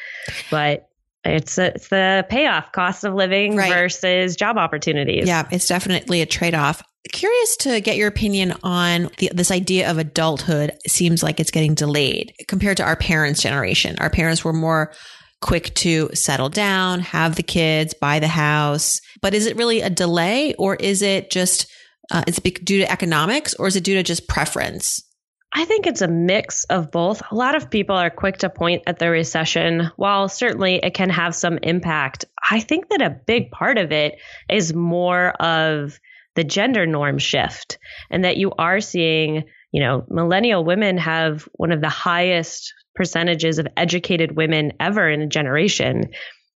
But 0.52 0.90
it's 1.26 1.58
a, 1.58 1.76
it's 1.76 1.90
the 1.90 2.26
payoff 2.30 2.72
cost 2.72 3.04
of 3.04 3.14
living 3.14 3.56
right. 3.56 3.72
versus 3.72 4.36
job 4.36 4.58
opportunities. 4.58 5.28
Yeah, 5.28 5.48
it's 5.52 5.68
definitely 5.68 6.22
a 6.22 6.26
trade 6.26 6.56
off. 6.56 6.82
Curious 7.14 7.56
to 7.58 7.80
get 7.80 7.96
your 7.96 8.10
opinion 8.10 8.54
on 8.62 9.10
the, 9.20 9.32
this 9.34 9.52
idea 9.52 9.90
of 9.90 9.98
adulthood. 9.98 10.72
It 10.84 10.92
seems 10.92 11.24
like 11.24 11.40
it's 11.40 11.52
getting 11.52 11.74
delayed 11.74 12.34
compared 12.48 12.78
to 12.78 12.84
our 12.84 12.98
parents' 12.98 13.42
generation. 13.42 13.96
Our 14.00 14.10
parents 14.10 14.44
were 14.44 14.54
more 14.54 14.92
quick 15.42 15.74
to 15.76 16.10
settle 16.14 16.50
down, 16.50 17.00
have 17.00 17.36
the 17.36 17.44
kids, 17.44 17.94
buy 17.94 18.20
the 18.20 18.28
house. 18.28 19.00
But 19.22 19.34
is 19.34 19.46
it 19.46 19.56
really 19.56 19.80
a 19.82 19.90
delay 19.90 20.54
or 20.56 20.76
is 20.76 21.02
it 21.02 21.32
just, 21.32 21.72
uh, 22.12 22.24
is 22.28 22.40
it 22.44 22.66
due 22.66 22.80
to 22.80 22.92
economics 22.92 23.54
or 23.54 23.68
is 23.68 23.78
it 23.78 23.86
due 23.86 23.96
to 23.96 24.04
just 24.04 24.28
preference? 24.28 25.02
I 25.54 25.66
think 25.66 25.88
it's 25.88 26.02
a 26.02 26.08
mix 26.08 26.66
of 26.66 26.92
both. 26.92 27.24
A 27.32 27.36
lot 27.36 27.56
of 27.56 27.72
people 27.72 27.96
are 27.96 28.12
quick 28.12 28.38
to 28.40 28.50
point 28.50 28.84
at 28.86 29.00
the 29.00 29.10
recession. 29.10 29.90
While 29.96 30.28
certainly 30.30 30.76
it 30.76 30.94
can 30.94 31.10
have 31.10 31.34
some 31.34 31.58
impact, 31.64 32.26
I 32.52 32.60
think 32.60 32.90
that 32.90 33.02
a 33.02 33.18
big 33.26 33.50
part 33.50 33.78
of 33.78 33.92
it 33.92 34.20
is 34.50 34.74
more 34.74 35.30
of 35.42 36.00
the 36.40 36.44
gender 36.46 36.86
norm 36.86 37.18
shift 37.18 37.78
and 38.10 38.24
that 38.24 38.38
you 38.38 38.54
are 38.58 38.80
seeing, 38.80 39.44
you 39.74 39.82
know, 39.82 40.06
millennial 40.10 40.64
women 40.64 40.98
have 40.98 41.50
one 41.56 41.74
of 41.74 41.82
the 41.82 41.90
highest 41.90 42.74
percentages 42.96 43.60
of 43.60 43.68
educated 43.76 44.38
women 44.38 44.72
ever 44.80 45.10
in 45.10 45.22
a 45.22 45.28
generation 45.28 46.06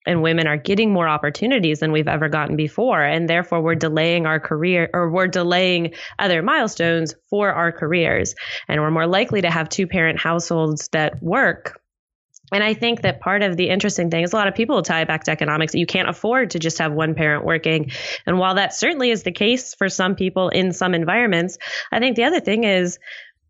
and 0.06 0.22
women 0.22 0.46
are 0.46 0.58
getting 0.58 0.92
more 0.92 1.08
opportunities 1.08 1.80
than 1.80 1.92
we've 1.92 2.08
ever 2.08 2.28
gotten 2.28 2.56
before 2.56 3.02
and 3.02 3.26
therefore 3.26 3.62
we're 3.62 3.74
delaying 3.74 4.26
our 4.26 4.38
career 4.38 4.90
or 4.92 5.10
we're 5.10 5.26
delaying 5.26 5.94
other 6.18 6.42
milestones 6.42 7.14
for 7.30 7.50
our 7.50 7.72
careers. 7.72 8.34
And 8.68 8.82
we're 8.82 8.90
more 8.90 9.06
likely 9.06 9.40
to 9.40 9.50
have 9.50 9.70
two 9.70 9.86
parent 9.86 10.20
households 10.20 10.90
that 10.92 11.22
work 11.22 11.80
and 12.52 12.62
I 12.64 12.74
think 12.74 13.02
that 13.02 13.20
part 13.20 13.42
of 13.42 13.56
the 13.56 13.68
interesting 13.68 14.10
thing 14.10 14.24
is 14.24 14.32
a 14.32 14.36
lot 14.36 14.48
of 14.48 14.54
people 14.54 14.82
tie 14.82 15.02
it 15.02 15.08
back 15.08 15.24
to 15.24 15.30
economics. 15.30 15.72
that 15.72 15.78
You 15.78 15.86
can't 15.86 16.08
afford 16.08 16.50
to 16.50 16.58
just 16.58 16.78
have 16.78 16.92
one 16.92 17.14
parent 17.14 17.44
working. 17.44 17.90
And 18.26 18.38
while 18.38 18.56
that 18.56 18.74
certainly 18.74 19.10
is 19.10 19.22
the 19.22 19.32
case 19.32 19.74
for 19.74 19.88
some 19.88 20.14
people 20.14 20.48
in 20.48 20.72
some 20.72 20.94
environments, 20.94 21.58
I 21.92 21.98
think 22.00 22.16
the 22.16 22.24
other 22.24 22.40
thing 22.40 22.64
is 22.64 22.98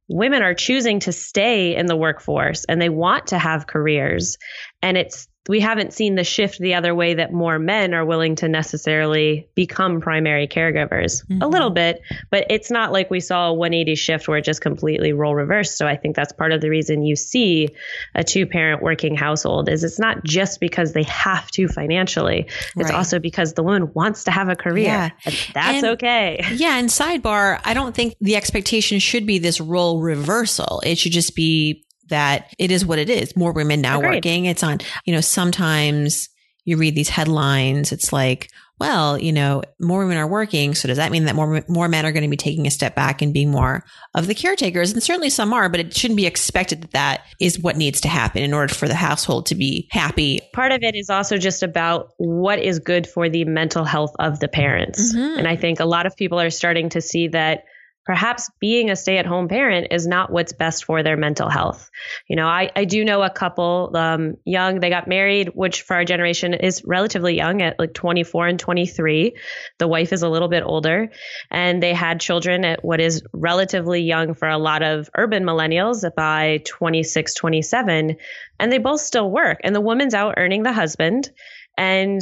women 0.09 0.43
are 0.43 0.55
choosing 0.55 1.01
to 1.01 1.13
stay 1.13 1.77
in 1.77 1.87
the 1.87 1.97
workforce 1.97 2.65
and 2.65 2.81
they 2.83 2.89
want 2.89 3.29
to 3.29 3.39
have 3.39 3.67
careers. 3.67 4.39
And 4.83 4.97
it's 4.97 5.29
we 5.51 5.59
haven't 5.59 5.93
seen 5.93 6.15
the 6.15 6.23
shift 6.23 6.61
the 6.61 6.75
other 6.75 6.95
way 6.95 7.15
that 7.15 7.33
more 7.33 7.59
men 7.59 7.93
are 7.93 8.05
willing 8.05 8.37
to 8.37 8.47
necessarily 8.47 9.49
become 9.57 10.01
primary 10.01 10.47
caregivers. 10.47 11.27
Mm-hmm. 11.27 11.43
A 11.43 11.49
little 11.49 11.71
bit, 11.71 12.01
but 12.31 12.47
it's 12.49 12.71
not 12.71 12.93
like 12.93 13.11
we 13.11 13.19
saw 13.19 13.49
a 13.49 13.53
180 13.53 13.97
shift 13.97 14.29
where 14.29 14.39
it 14.39 14.45
just 14.45 14.61
completely 14.61 15.13
role 15.13 15.35
reversed. 15.35 15.77
So 15.77 15.89
I 15.89 15.97
think 15.97 16.15
that's 16.15 16.33
part 16.33 16.53
of 16.53 16.61
the 16.61 16.71
reason 16.71 17.03
you 17.03 17.17
see 17.17 17.71
a 18.15 18.23
two 18.23 18.47
parent 18.47 18.81
working 18.81 19.17
household 19.17 19.69
is 19.69 19.83
it's 19.83 19.99
not 19.99 20.23
just 20.23 20.61
because 20.61 20.93
they 20.93 21.03
have 21.03 21.51
to 21.51 21.67
financially. 21.67 22.47
It's 22.77 22.77
right. 22.77 22.95
also 22.95 23.19
because 23.19 23.55
the 23.55 23.65
woman 23.65 23.93
wants 23.93 24.23
to 24.25 24.31
have 24.31 24.49
a 24.49 24.55
career. 24.55 24.85
Yeah. 24.85 25.11
And 25.25 25.35
that's 25.53 25.79
and, 25.79 25.87
okay. 25.95 26.45
Yeah, 26.53 26.79
and 26.79 26.89
sidebar, 26.89 27.61
I 27.65 27.75
don't 27.75 27.93
think 27.93 28.15
the 28.21 28.37
expectation 28.37 29.01
should 29.01 29.27
be 29.27 29.41
this 29.41 29.61
role 29.61 30.01
reversal. 30.01 30.81
It 30.87 30.97
should 30.97 31.11
just 31.11 31.35
be 31.35 31.85
that 32.11 32.55
it 32.59 32.71
is 32.71 32.85
what 32.85 32.99
it 32.99 33.11
is. 33.11 33.35
More 33.37 33.53
women 33.53 33.81
now 33.81 33.99
Agreed. 33.99 34.17
working. 34.17 34.45
It's 34.45 34.63
on, 34.63 34.79
you 35.05 35.15
know, 35.15 35.21
sometimes 35.21 36.29
you 36.65 36.77
read 36.77 36.95
these 36.95 37.09
headlines. 37.09 37.91
It's 37.91 38.13
like, 38.13 38.49
well, 38.79 39.19
you 39.19 39.33
know, 39.33 39.63
more 39.79 40.01
women 40.01 40.17
are 40.17 40.27
working. 40.27 40.75
So 40.75 40.89
does 40.89 40.97
that 40.97 41.13
mean 41.13 41.27
that 41.27 41.35
more, 41.35 41.63
more 41.69 41.87
men 41.87 42.07
are 42.07 42.13
going 42.13 42.23
to 42.23 42.31
be 42.31 42.37
taking 42.39 42.67
a 42.67 42.71
step 42.71 42.95
back 42.95 43.21
and 43.21 43.33
being 43.33 43.51
more 43.51 43.85
of 44.15 44.27
the 44.27 44.35
caretakers? 44.35 44.93
And 44.93 45.03
certainly 45.03 45.29
some 45.29 45.53
are, 45.53 45.69
but 45.69 45.81
it 45.81 45.95
shouldn't 45.95 46.17
be 46.17 46.27
expected 46.27 46.81
that 46.83 46.93
that 46.93 47.21
is 47.39 47.61
what 47.61 47.77
needs 47.77 48.01
to 48.03 48.09
happen 48.09 48.43
in 48.43 48.55
order 48.55 48.73
for 48.73 48.89
the 48.89 48.95
household 48.95 49.47
to 49.47 49.55
be 49.55 49.87
happy. 49.91 50.41
Part 50.55 50.73
of 50.73 50.83
it 50.83 50.95
is 50.95 51.11
also 51.11 51.37
just 51.37 51.63
about 51.63 52.13
what 52.17 52.59
is 52.59 52.79
good 52.79 53.07
for 53.07 53.29
the 53.29 53.45
mental 53.45 53.85
health 53.85 54.15
of 54.19 54.41
the 54.41 54.49
parents. 54.49 55.15
Mm-hmm. 55.15 55.41
And 55.41 55.47
I 55.47 55.57
think 55.57 55.79
a 55.79 55.85
lot 55.85 56.07
of 56.07 56.17
people 56.17 56.41
are 56.41 56.51
starting 56.51 56.89
to 56.91 57.03
see 57.03 57.29
that 57.29 57.65
perhaps 58.11 58.51
being 58.59 58.91
a 58.91 58.97
stay 58.97 59.19
at 59.19 59.25
home 59.25 59.47
parent 59.47 59.87
is 59.93 60.05
not 60.05 60.33
what's 60.33 60.53
best 60.53 60.85
for 60.85 61.01
their 61.01 61.17
mental 61.17 61.49
health. 61.49 61.89
You 62.27 62.35
know, 62.35 62.49
I, 62.49 62.69
I 62.75 62.85
do 62.85 63.05
know 63.05 63.23
a 63.23 63.31
couple 63.31 63.93
um, 63.95 64.35
young, 64.45 64.81
they 64.81 64.91
got 64.91 65.07
married, 65.07 65.53
which 65.55 65.83
for 65.83 65.95
our 65.95 66.05
generation 66.05 66.53
is 66.53 66.83
relatively 66.85 67.37
young 67.37 67.63
at 67.63 67.79
like 67.79 67.95
24 67.95 68.49
and 68.49 68.59
23. 68.59 69.37
The 69.79 69.87
wife 69.87 70.13
is 70.13 70.25
a 70.25 70.29
little 70.29 70.49
bit 70.49 70.65
older, 70.65 71.09
and 71.53 71.81
they 71.81 71.95
had 71.95 72.21
children 72.21 72.65
at 72.65 72.85
what 72.85 73.01
is 73.01 73.23
relatively 73.33 74.01
young 74.03 74.35
for 74.35 74.49
a 74.49 74.59
lot 74.59 74.83
of 74.83 75.09
urban 75.17 75.45
millennials 75.45 76.05
by 76.17 76.63
26, 76.65 77.35
27. 77.35 78.17
And 78.59 78.73
they 78.73 78.79
both 78.79 79.03
still 79.03 79.31
work, 79.31 79.61
and 79.63 79.73
the 79.73 79.81
woman's 79.81 80.15
out 80.15 80.35
earning 80.37 80.65
the 80.65 80.73
husband. 80.73 81.31
And 81.79 82.21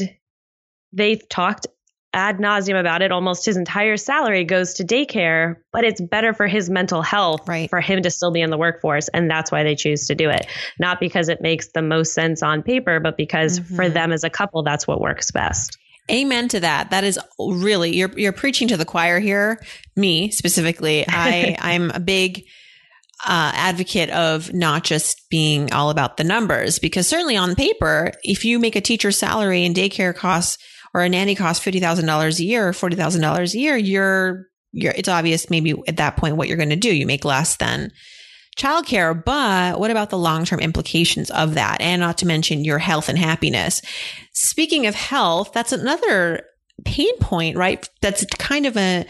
they've 0.93 1.27
talked 1.31 1.67
ad 2.13 2.39
nauseum 2.39 2.79
about 2.79 3.03
it. 3.03 3.13
Almost 3.13 3.45
his 3.45 3.57
entire 3.57 3.97
salary 3.97 4.45
goes 4.45 4.75
to 4.75 4.85
daycare, 4.85 5.57
but 5.73 5.85
it's 5.85 6.01
better 6.01 6.33
for 6.33 6.47
his 6.47 6.71
mental 6.71 7.03
health 7.03 7.47
right. 7.47 7.69
for 7.69 7.81
him 7.81 8.03
to 8.03 8.11
still 8.11 8.31
be 8.31 8.41
in 8.41 8.51
the 8.51 8.57
workforce. 8.57 9.09
And 9.09 9.31
that's 9.31 9.53
why 9.53 9.63
they 9.63 9.75
choose 9.75 10.07
to 10.07 10.15
do 10.15 10.31
it. 10.31 10.47
Not 10.79 11.01
because 11.01 11.29
it 11.29 11.41
makes 11.41 11.69
the 11.69 11.83
most 11.83 12.15
sense 12.15 12.43
on 12.43 12.63
paper, 12.63 13.01
but 13.01 13.17
because 13.17 13.61
mm-hmm. 13.61 13.77
for 13.77 13.89
them 13.89 14.13
as 14.13 14.25
a 14.25 14.31
couple, 14.31 14.63
that's 14.63 14.87
what 14.87 15.01
works 15.01 15.31
best. 15.31 15.77
Amen 16.11 16.49
to 16.49 16.61
that. 16.61 16.91
That 16.91 17.05
is 17.05 17.19
really 17.39 17.95
you're 17.95 18.11
you're 18.19 18.33
preaching 18.33 18.69
to 18.69 18.79
the 18.79 18.87
choir 18.87 19.19
here. 19.21 19.61
Me 19.95 20.31
specifically, 20.31 21.05
I 21.07 21.57
I'm 21.61 21.91
a 21.91 22.01
big 22.01 22.45
uh, 23.27 23.53
advocate 23.55 24.09
of 24.11 24.55
not 24.55 24.85
just 24.85 25.29
being 25.29 25.73
all 25.73 25.91
about 25.91 26.17
the 26.17 26.25
numbers 26.25 26.79
because 26.79 27.07
certainly 27.07 27.37
on 27.37 27.55
paper, 27.55 28.13
if 28.23 28.45
you 28.45 28.59
make 28.59 28.77
a 28.77 28.81
teacher's 28.81 29.19
salary 29.19 29.65
and 29.65 29.75
daycare 29.75 30.15
costs 30.15 30.57
or 30.95 31.03
a 31.03 31.09
nanny 31.09 31.35
costs 31.35 31.65
$50,000 31.65 32.39
a 32.39 32.45
year 32.45 32.69
or 32.69 32.73
$40,000 32.73 33.55
a 33.55 33.59
year, 33.59 33.77
you're, 33.77 34.47
you're, 34.73 34.93
it's 34.97 35.09
obvious 35.09 35.51
maybe 35.51 35.75
at 35.87 35.97
that 35.97 36.17
point 36.17 36.37
what 36.37 36.49
you're 36.49 36.57
going 36.57 36.71
to 36.71 36.77
do. 36.77 36.95
You 36.95 37.07
make 37.07 37.25
less 37.25 37.57
than 37.57 37.93
childcare, 38.57 39.25
but 39.25 39.79
what 39.79 39.91
about 39.91 40.11
the 40.11 40.19
long-term 40.19 40.61
implications 40.61 41.31
of 41.31 41.55
that? 41.55 41.81
And 41.81 42.01
not 42.01 42.19
to 42.19 42.27
mention 42.27 42.65
your 42.65 42.79
health 42.79 43.09
and 43.09 43.19
happiness. 43.19 43.81
Speaking 44.33 44.87
of 44.87 44.95
health, 44.95 45.53
that's 45.53 45.73
another 45.73 46.43
pain 46.85 47.17
point, 47.19 47.57
right? 47.57 47.89
That's 48.03 48.25
kind 48.39 48.67
of 48.67 48.77
a, 48.77 49.07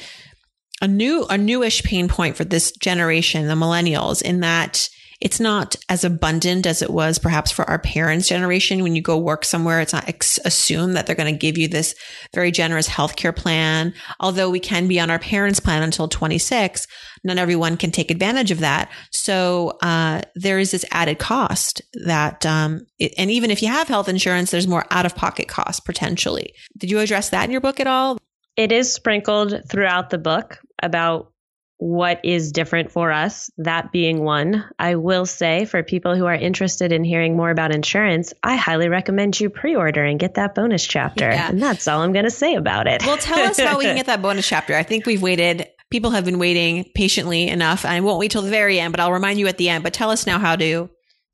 a 0.81 0.89
new, 0.89 1.25
a 1.29 1.39
newish 1.39 1.83
pain 1.83 2.09
point 2.09 2.37
for 2.37 2.45
this 2.45 2.73
generation, 2.73 3.49
the 3.49 3.55
millennials, 3.55 4.23
in 4.23 4.41
that 4.41 4.89
it's 5.21 5.41
not 5.41 5.75
as 5.89 6.05
abundant 6.05 6.65
as 6.65 6.81
it 6.81 6.91
was 6.91 7.19
perhaps 7.19 7.51
for 7.51 7.69
our 7.69 7.79
parents' 7.79 8.29
generation. 8.29 8.83
When 8.83 8.95
you 8.95 9.03
go 9.03 9.19
work 9.19 9.45
somewhere, 9.45 9.81
it's 9.81 9.93
not 9.93 10.09
ex- 10.09 10.39
assumed 10.45 10.97
that 10.97 11.07
they're 11.07 11.17
going 11.17 11.33
to 11.33 11.39
give 11.39 11.59
you 11.59 11.67
this 11.67 11.95
very 12.33 12.53
generous 12.53 12.89
healthcare 12.89 13.35
plan. 13.35 13.95
Although 14.21 14.49
we 14.49 14.61
can 14.61 14.87
be 14.87 15.01
on 15.01 15.11
our 15.11 15.19
parents' 15.19 15.59
plan 15.59 15.83
until 15.83 16.07
26, 16.07 16.87
not 17.25 17.39
everyone 17.39 17.77
can 17.77 17.91
take 17.91 18.13
advantage 18.13 18.53
of 18.53 18.61
that. 18.61 18.91
So 19.11 19.77
uh, 19.83 20.23
there 20.37 20.61
is 20.61 20.71
this 20.71 20.85
added 20.93 21.19
cost 21.19 21.83
that, 22.05 22.47
um, 22.47 22.87
it, 22.99 23.13
and 23.19 23.31
even 23.31 23.51
if 23.51 23.61
you 23.61 23.69
have 23.69 23.89
health 23.89 24.09
insurance, 24.09 24.53
there's 24.53 24.69
more 24.69 24.87
out 24.91 25.07
of 25.07 25.17
pocket 25.17 25.49
costs 25.49 25.81
potentially. 25.81 26.53
Did 26.77 26.91
you 26.91 27.01
address 27.01 27.31
that 27.31 27.45
in 27.45 27.51
your 27.51 27.61
book 27.61 27.81
at 27.81 27.89
all? 27.89 28.19
It 28.57 28.71
is 28.71 28.93
sprinkled 28.93 29.63
throughout 29.69 30.11
the 30.11 30.19
book 30.19 30.59
about 30.83 31.33
what 31.79 32.21
is 32.25 32.51
different 32.51 32.91
for 32.91 33.13
us, 33.13 33.51
that 33.59 33.93
being 33.93 34.23
one. 34.25 34.65
I 34.79 34.97
will 34.97 35.27
say 35.27 35.65
for 35.65 35.83
people 35.83 36.17
who 36.17 36.27
are 36.27 36.35
interested 36.35 36.93
in 36.93 37.05
hearing 37.05 37.37
more 37.37 37.51
about 37.51 37.73
insurance, 37.75 38.35
I 38.43 38.57
highly 38.57 38.89
recommend 38.89 39.39
you 39.39 39.49
pre 39.49 39.77
order 39.77 40.05
and 40.05 40.19
get 40.19 40.35
that 40.35 40.57
bonus 40.57 40.85
chapter. 40.85 41.31
Yeah. 41.31 41.49
And 41.49 41.63
that's 41.63 41.87
all 41.87 42.01
I'm 42.01 42.13
going 42.13 42.25
to 42.25 42.31
say 42.31 42.57
about 42.57 42.89
it. 42.89 43.07
Well, 43.07 43.17
tell 43.17 43.39
us 43.39 43.59
how 43.59 43.79
we 43.79 43.85
can 43.85 43.97
get 43.97 44.07
that 44.07 44.21
bonus 44.21 44.47
chapter. 44.47 44.75
I 44.75 44.83
think 44.83 45.07
we've 45.07 45.23
waited, 45.23 45.69
people 45.89 46.11
have 46.11 46.25
been 46.25 46.41
waiting 46.41 46.85
patiently 46.95 47.49
enough. 47.49 47.85
I 47.85 48.01
won't 48.01 48.19
wait 48.19 48.33
till 48.33 48.43
the 48.43 48.51
very 48.51 48.81
end, 48.81 48.93
but 48.93 48.99
I'll 49.01 49.13
remind 49.13 49.39
you 49.39 49.47
at 49.47 49.57
the 49.57 49.69
end. 49.69 49.85
But 49.85 49.95
tell 49.95 50.11
us 50.11 50.27
now 50.27 50.39
how 50.39 50.57
to. 50.57 50.91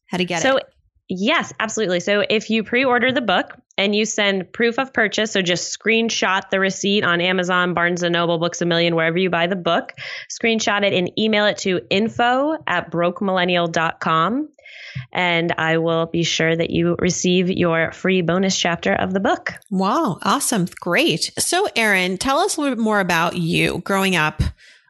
How 0.06 0.18
to 0.18 0.24
get 0.26 0.42
so, 0.42 0.58
it. 0.58 0.73
Yes, 1.08 1.52
absolutely. 1.60 2.00
So 2.00 2.24
if 2.28 2.48
you 2.48 2.64
pre 2.64 2.84
order 2.84 3.12
the 3.12 3.20
book 3.20 3.52
and 3.76 3.94
you 3.94 4.06
send 4.06 4.52
proof 4.52 4.78
of 4.78 4.92
purchase, 4.92 5.32
so 5.32 5.42
just 5.42 5.78
screenshot 5.78 6.48
the 6.50 6.58
receipt 6.58 7.04
on 7.04 7.20
Amazon, 7.20 7.74
Barnes 7.74 8.02
and 8.02 8.12
Noble, 8.12 8.38
Books 8.38 8.62
a 8.62 8.66
Million, 8.66 8.94
wherever 8.94 9.18
you 9.18 9.28
buy 9.28 9.46
the 9.46 9.56
book, 9.56 9.92
screenshot 10.30 10.82
it 10.82 10.94
and 10.94 11.10
email 11.18 11.44
it 11.44 11.58
to 11.58 11.80
info 11.90 12.56
at 12.66 12.90
brokemillennial.com. 12.90 14.48
And 15.12 15.52
I 15.58 15.78
will 15.78 16.06
be 16.06 16.22
sure 16.22 16.54
that 16.54 16.70
you 16.70 16.96
receive 16.98 17.50
your 17.50 17.92
free 17.92 18.22
bonus 18.22 18.58
chapter 18.58 18.92
of 18.92 19.12
the 19.12 19.20
book. 19.20 19.54
Wow, 19.70 20.18
awesome. 20.22 20.66
Great. 20.80 21.32
So, 21.38 21.68
Erin, 21.76 22.16
tell 22.16 22.38
us 22.38 22.56
a 22.56 22.60
little 22.60 22.76
bit 22.76 22.82
more 22.82 23.00
about 23.00 23.36
you 23.36 23.82
growing 23.84 24.16
up. 24.16 24.40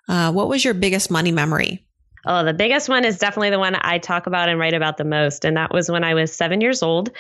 Uh, 0.07 0.31
what 0.31 0.49
was 0.49 0.65
your 0.65 0.75
biggest 0.75 1.11
money 1.11 1.33
memory? 1.33 1.85
Oh, 2.27 2.45
the 2.45 2.55
biggest 2.55 2.89
one 2.89 3.05
is 3.05 3.19
definitely 3.19 3.51
the 3.51 3.59
one 3.59 3.77
I 3.81 3.99
talk 3.99 4.27
about 4.27 4.49
and 4.49 4.59
write 4.59 4.75
about 4.75 4.97
the 4.97 5.05
most. 5.05 5.45
And 5.45 5.57
that 5.57 5.73
was 5.73 5.91
when 5.91 6.05
I 6.05 6.15
was 6.15 6.35
seven 6.35 6.61
years 6.61 6.83
old. 6.83 7.11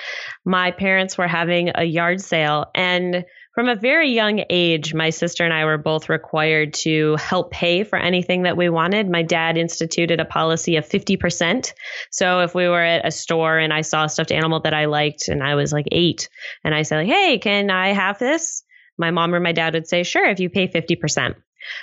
My 0.44 0.70
parents 0.70 1.18
were 1.18 1.28
having 1.28 1.70
a 1.74 1.84
yard 1.84 2.20
sale. 2.20 2.70
And 2.74 3.24
from 3.54 3.68
a 3.68 3.76
very 3.76 4.10
young 4.10 4.42
age, 4.50 4.94
my 4.94 5.10
sister 5.10 5.44
and 5.44 5.52
I 5.52 5.64
were 5.64 5.78
both 5.78 6.08
required 6.08 6.74
to 6.74 7.14
help 7.16 7.52
pay 7.52 7.84
for 7.84 7.96
anything 7.96 8.42
that 8.42 8.56
we 8.56 8.68
wanted. 8.68 9.08
My 9.08 9.22
dad 9.22 9.56
instituted 9.56 10.18
a 10.18 10.24
policy 10.24 10.76
of 10.76 10.88
50%. 10.88 11.72
So 12.10 12.40
if 12.40 12.54
we 12.54 12.68
were 12.68 12.82
at 12.82 13.06
a 13.06 13.12
store 13.12 13.58
and 13.58 13.72
I 13.72 13.82
saw 13.82 14.04
a 14.04 14.08
stuffed 14.08 14.32
animal 14.32 14.60
that 14.60 14.74
I 14.74 14.86
liked 14.86 15.28
and 15.28 15.42
I 15.42 15.54
was 15.54 15.72
like 15.72 15.86
eight 15.92 16.28
and 16.64 16.74
I 16.74 16.82
said, 16.82 16.96
like, 16.96 17.08
Hey, 17.08 17.38
can 17.38 17.70
I 17.70 17.92
have 17.92 18.18
this? 18.18 18.64
My 18.98 19.12
mom 19.12 19.34
or 19.34 19.40
my 19.40 19.52
dad 19.52 19.74
would 19.74 19.86
say, 19.86 20.02
sure, 20.02 20.28
if 20.28 20.40
you 20.40 20.50
pay 20.50 20.66
50%. 20.66 21.36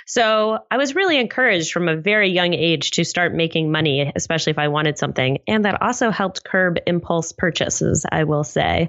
So 0.06 0.58
I 0.70 0.76
was 0.76 0.94
really 0.94 1.18
encouraged 1.18 1.72
from 1.72 1.88
a 1.88 1.96
very 1.96 2.30
young 2.30 2.54
age 2.54 2.92
to 2.92 3.04
start 3.04 3.34
making 3.34 3.70
money, 3.70 4.12
especially 4.14 4.50
if 4.50 4.58
I 4.58 4.68
wanted 4.68 4.98
something. 4.98 5.38
And 5.46 5.64
that 5.64 5.80
also 5.82 6.10
helped 6.10 6.44
curb 6.44 6.78
impulse 6.86 7.32
purchases, 7.32 8.06
I 8.10 8.24
will 8.24 8.44
say. 8.44 8.88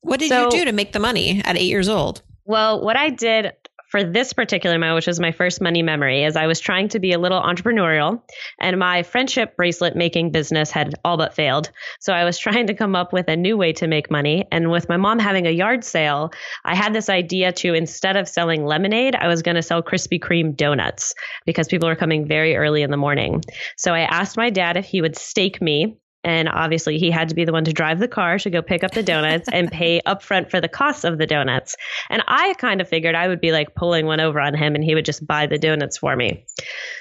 What 0.00 0.20
did 0.20 0.28
so, 0.28 0.44
you 0.44 0.50
do 0.50 0.64
to 0.66 0.72
make 0.72 0.92
the 0.92 1.00
money 1.00 1.42
at 1.44 1.56
eight 1.56 1.68
years 1.68 1.88
old? 1.88 2.22
Well, 2.44 2.82
what 2.82 2.96
I 2.96 3.10
did 3.10 3.52
for 3.88 4.04
this 4.04 4.32
particular 4.32 4.78
moment, 4.78 4.96
which 4.96 5.06
was 5.06 5.20
my 5.20 5.32
first 5.32 5.60
money 5.60 5.82
memory, 5.82 6.24
is 6.24 6.36
I 6.36 6.46
was 6.46 6.60
trying 6.60 6.88
to 6.88 6.98
be 6.98 7.12
a 7.12 7.18
little 7.18 7.40
entrepreneurial 7.40 8.22
and 8.60 8.78
my 8.78 9.02
friendship 9.02 9.56
bracelet 9.56 9.96
making 9.96 10.30
business 10.30 10.70
had 10.70 10.94
all 11.04 11.16
but 11.16 11.34
failed. 11.34 11.70
So 12.00 12.12
I 12.12 12.24
was 12.24 12.38
trying 12.48 12.66
to 12.66 12.74
come 12.74 12.94
up 12.94 13.12
with 13.12 13.28
a 13.28 13.36
new 13.36 13.56
way 13.56 13.72
to 13.74 13.86
make 13.86 14.10
money. 14.10 14.46
And 14.52 14.70
with 14.70 14.88
my 14.88 14.96
mom 14.96 15.18
having 15.18 15.46
a 15.46 15.50
yard 15.50 15.84
sale, 15.84 16.30
I 16.64 16.74
had 16.74 16.92
this 16.92 17.08
idea 17.08 17.52
to 17.52 17.74
instead 17.74 18.16
of 18.16 18.28
selling 18.28 18.64
lemonade, 18.64 19.14
I 19.14 19.28
was 19.28 19.42
going 19.42 19.56
to 19.56 19.62
sell 19.62 19.82
Krispy 19.82 20.20
Kreme 20.20 20.56
donuts 20.56 21.14
because 21.46 21.68
people 21.68 21.88
were 21.88 21.96
coming 21.96 22.26
very 22.26 22.56
early 22.56 22.82
in 22.82 22.90
the 22.90 22.96
morning. 22.96 23.42
So 23.76 23.94
I 23.94 24.00
asked 24.00 24.36
my 24.36 24.50
dad 24.50 24.76
if 24.76 24.84
he 24.84 25.00
would 25.00 25.16
stake 25.16 25.62
me 25.62 25.96
and 26.24 26.48
obviously, 26.48 26.98
he 26.98 27.10
had 27.10 27.28
to 27.28 27.34
be 27.34 27.44
the 27.44 27.52
one 27.52 27.64
to 27.64 27.72
drive 27.72 28.00
the 28.00 28.08
car 28.08 28.38
to 28.38 28.50
go 28.50 28.60
pick 28.60 28.82
up 28.82 28.92
the 28.92 29.02
donuts 29.02 29.48
and 29.52 29.70
pay 29.72 30.00
upfront 30.06 30.50
for 30.50 30.60
the 30.60 30.68
cost 30.68 31.04
of 31.04 31.18
the 31.18 31.26
donuts. 31.26 31.76
And 32.10 32.22
I 32.26 32.54
kind 32.54 32.80
of 32.80 32.88
figured 32.88 33.14
I 33.14 33.28
would 33.28 33.40
be 33.40 33.52
like 33.52 33.74
pulling 33.74 34.06
one 34.06 34.20
over 34.20 34.40
on 34.40 34.54
him 34.54 34.74
and 34.74 34.82
he 34.82 34.94
would 34.94 35.04
just 35.04 35.26
buy 35.26 35.46
the 35.46 35.58
donuts 35.58 35.98
for 35.98 36.16
me. 36.16 36.44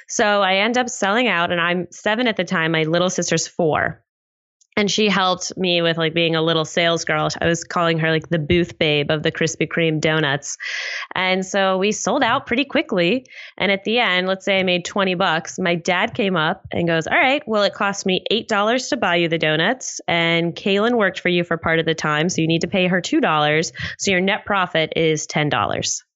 So 0.08 0.42
I 0.42 0.58
end 0.58 0.78
up 0.78 0.90
selling 0.90 1.28
out, 1.28 1.52
and 1.52 1.60
I'm 1.60 1.88
seven 1.92 2.28
at 2.28 2.38
the 2.38 2.44
time. 2.44 2.72
My 2.72 2.84
little 2.84 3.10
sister's 3.10 3.48
four 3.48 4.04
and 4.78 4.90
she 4.92 5.10
helped 5.10 5.58
me 5.58 5.82
with 5.82 5.98
like 5.98 6.14
being 6.14 6.36
a 6.36 6.42
little 6.42 6.64
sales 6.64 7.04
girl. 7.04 7.28
I 7.42 7.48
was 7.48 7.64
calling 7.64 7.98
her 7.98 8.12
like 8.12 8.30
the 8.30 8.40
booth 8.40 8.78
babe 8.78 9.10
of 9.10 9.24
the 9.24 9.32
Krispy 9.32 9.68
Kreme 9.68 10.00
donuts. 10.00 10.58
And 11.16 11.44
so 11.44 11.80
we 11.80 11.92
sold 11.92 12.24
out 12.24 12.46
pretty 12.46 12.64
quickly. 12.64 13.26
And 13.58 13.72
at 13.72 13.84
the 13.84 13.98
end, 13.98 14.28
let's 14.28 14.46
say 14.46 14.60
I 14.60 14.64
made 14.64 14.86
20 14.86 15.16
bucks. 15.16 15.58
My 15.58 15.74
dad 15.74 16.14
came 16.14 16.38
up 16.38 16.68
and 16.72 16.88
goes, 16.88 17.08
All 17.08 17.18
right, 17.18 17.42
well, 17.48 17.64
it 17.64 17.74
cost 17.74 18.06
me 18.06 18.24
$8 18.32 18.90
to 18.90 18.98
buy 18.98 19.16
you 19.16 19.28
the 19.28 19.40
donuts. 19.40 20.00
And 20.08 20.56
Kaylin 20.56 20.96
worked 20.96 21.20
for 21.20 21.30
you 21.30 21.44
for 21.44 21.58
part 21.58 21.80
of 21.80 21.88
the 21.88 21.96
time. 21.96 22.30
So 22.30 22.42
you 22.42 22.48
need 22.48 22.62
to 22.62 22.68
pay 22.68 22.86
her 22.88 23.02
$2. 23.02 23.72
So 23.98 24.12
your 24.12 24.22
net 24.22 24.46
profit 24.46 24.94
is 24.96 25.26
$10. 25.26 26.07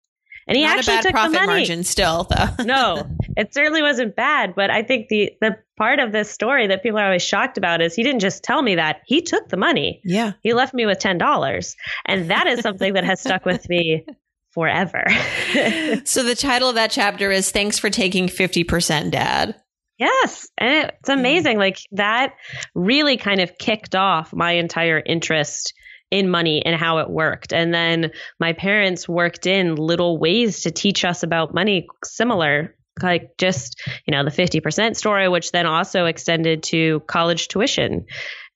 And 0.48 0.58
he 0.58 0.64
Not 0.64 0.80
actually 0.80 0.94
a 0.94 0.98
bad 0.98 1.04
took 1.04 1.12
profit 1.12 1.32
the 1.34 1.40
money. 1.40 1.60
margin 1.60 1.84
still, 1.84 2.28
though. 2.30 2.64
no, 2.64 3.08
it 3.38 3.54
certainly 3.54 3.82
wasn't 3.82 4.16
bad. 4.16 4.56
But 4.56 4.70
I 4.70 4.84
think 4.84 5.08
the 5.10 5.32
the 5.42 5.58
part 5.78 6.00
of 6.00 6.12
this 6.12 6.30
story 6.30 6.68
that 6.68 6.84
people 6.84 7.00
are 7.00 7.06
always 7.06 7.24
shocked 7.24 7.58
about 7.58 7.82
is 7.82 7.96
he 7.96 8.04
didn't 8.04 8.22
just 8.22 8.44
tell 8.44 8.62
me 8.62 8.76
that 8.76 9.02
he 9.06 9.22
took 9.22 9.50
the 9.50 9.58
money. 9.58 10.02
Yeah, 10.04 10.34
he 10.42 10.54
left 10.54 10.74
me 10.74 10.86
with 10.86 11.00
ten 11.00 11.18
dollars, 11.18 11.76
and 12.06 12.30
that 12.30 12.48
is 12.48 12.62
something 12.62 12.94
that 12.94 13.04
has 13.04 13.22
stuck 13.22 13.46
with 13.46 13.70
me 13.70 14.06
forever. 14.52 15.06
so 16.04 16.24
the 16.24 16.36
title 16.36 16.70
of 16.70 16.76
that 16.76 16.92
chapter 16.92 17.32
is 17.32 17.52
"Thanks 17.52 17.80
for 17.80 17.90
taking 17.90 18.28
fifty 18.28 18.64
percent, 18.64 19.12
Dad." 19.12 19.56
Yes. 20.02 20.50
And 20.58 20.92
it's 21.00 21.10
mm. 21.10 21.14
amazing. 21.14 21.60
Like 21.60 21.78
that 21.92 22.34
really 22.74 23.18
kind 23.18 23.40
of 23.40 23.58
kicked 23.60 23.96
off 23.96 24.34
my 24.34 24.54
entire 24.54 25.02
interest 25.06 25.76
in 26.12 26.30
money 26.30 26.64
and 26.64 26.76
how 26.76 27.00
it 27.00 27.10
worked. 27.10 27.54
And 27.54 27.74
then 27.74 28.12
my 28.40 28.54
parents 28.54 29.08
worked 29.08 29.48
in 29.48 29.76
little 29.76 30.18
ways 30.18 30.64
to 30.64 30.72
teach 30.72 31.04
us 31.06 31.24
about 31.24 31.54
money 31.54 31.88
similar 32.04 32.76
like 33.02 33.38
just 33.38 33.82
you 34.06 34.12
know 34.12 34.24
the 34.24 34.32
50% 34.32 34.96
story 34.96 35.30
which 35.30 35.52
then 35.52 35.66
also 35.66 36.06
extended 36.06 36.64
to 36.64 37.00
college 37.08 37.48
tuition 37.48 38.06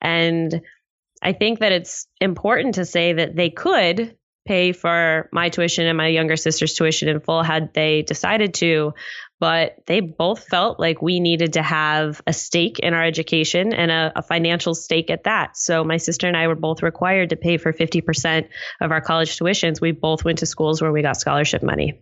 and 0.01 0.61
i 1.21 1.31
think 1.31 1.59
that 1.59 1.71
it's 1.71 2.05
important 2.19 2.75
to 2.75 2.85
say 2.85 3.13
that 3.13 3.35
they 3.35 3.49
could 3.49 4.17
pay 4.45 4.73
for 4.73 5.29
my 5.31 5.49
tuition 5.49 5.87
and 5.87 5.97
my 5.97 6.07
younger 6.07 6.35
sister's 6.35 6.73
tuition 6.73 7.07
in 7.07 7.19
full 7.19 7.43
had 7.43 7.73
they 7.73 8.01
decided 8.01 8.53
to 8.55 8.93
but 9.39 9.75
they 9.85 9.99
both 9.99 10.45
felt 10.47 10.79
like 10.79 11.01
we 11.01 11.19
needed 11.19 11.53
to 11.53 11.61
have 11.61 12.21
a 12.25 12.33
stake 12.33 12.79
in 12.79 12.93
our 12.93 13.03
education 13.03 13.73
and 13.73 13.91
a, 13.91 14.11
a, 14.15 14.21
financial 14.21 14.73
stake 14.73 15.09
at 15.09 15.25
that. 15.25 15.57
So 15.57 15.83
my 15.83 15.97
sister 15.97 16.27
and 16.27 16.37
I 16.37 16.47
were 16.47 16.55
both 16.55 16.81
required 16.81 17.29
to 17.31 17.35
pay 17.35 17.57
for 17.57 17.73
50% 17.73 18.47
of 18.81 18.91
our 18.91 19.01
college 19.01 19.37
tuitions. 19.37 19.81
We 19.81 19.91
both 19.91 20.23
went 20.23 20.39
to 20.39 20.45
schools 20.45 20.81
where 20.81 20.91
we 20.91 21.01
got 21.01 21.17
scholarship 21.17 21.63
money. 21.63 22.01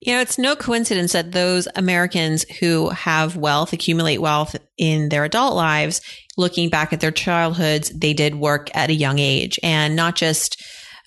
You 0.00 0.14
know, 0.14 0.20
it's 0.20 0.38
no 0.38 0.56
coincidence 0.56 1.12
that 1.12 1.32
those 1.32 1.68
Americans 1.76 2.44
who 2.58 2.88
have 2.88 3.36
wealth, 3.36 3.74
accumulate 3.74 4.18
wealth 4.18 4.56
in 4.78 5.10
their 5.10 5.24
adult 5.24 5.54
lives, 5.54 6.00
looking 6.38 6.70
back 6.70 6.94
at 6.94 7.00
their 7.00 7.10
childhoods, 7.10 7.90
they 7.90 8.14
did 8.14 8.34
work 8.34 8.70
at 8.74 8.88
a 8.88 8.94
young 8.94 9.18
age 9.18 9.60
and 9.62 9.96
not 9.96 10.16
just 10.16 10.62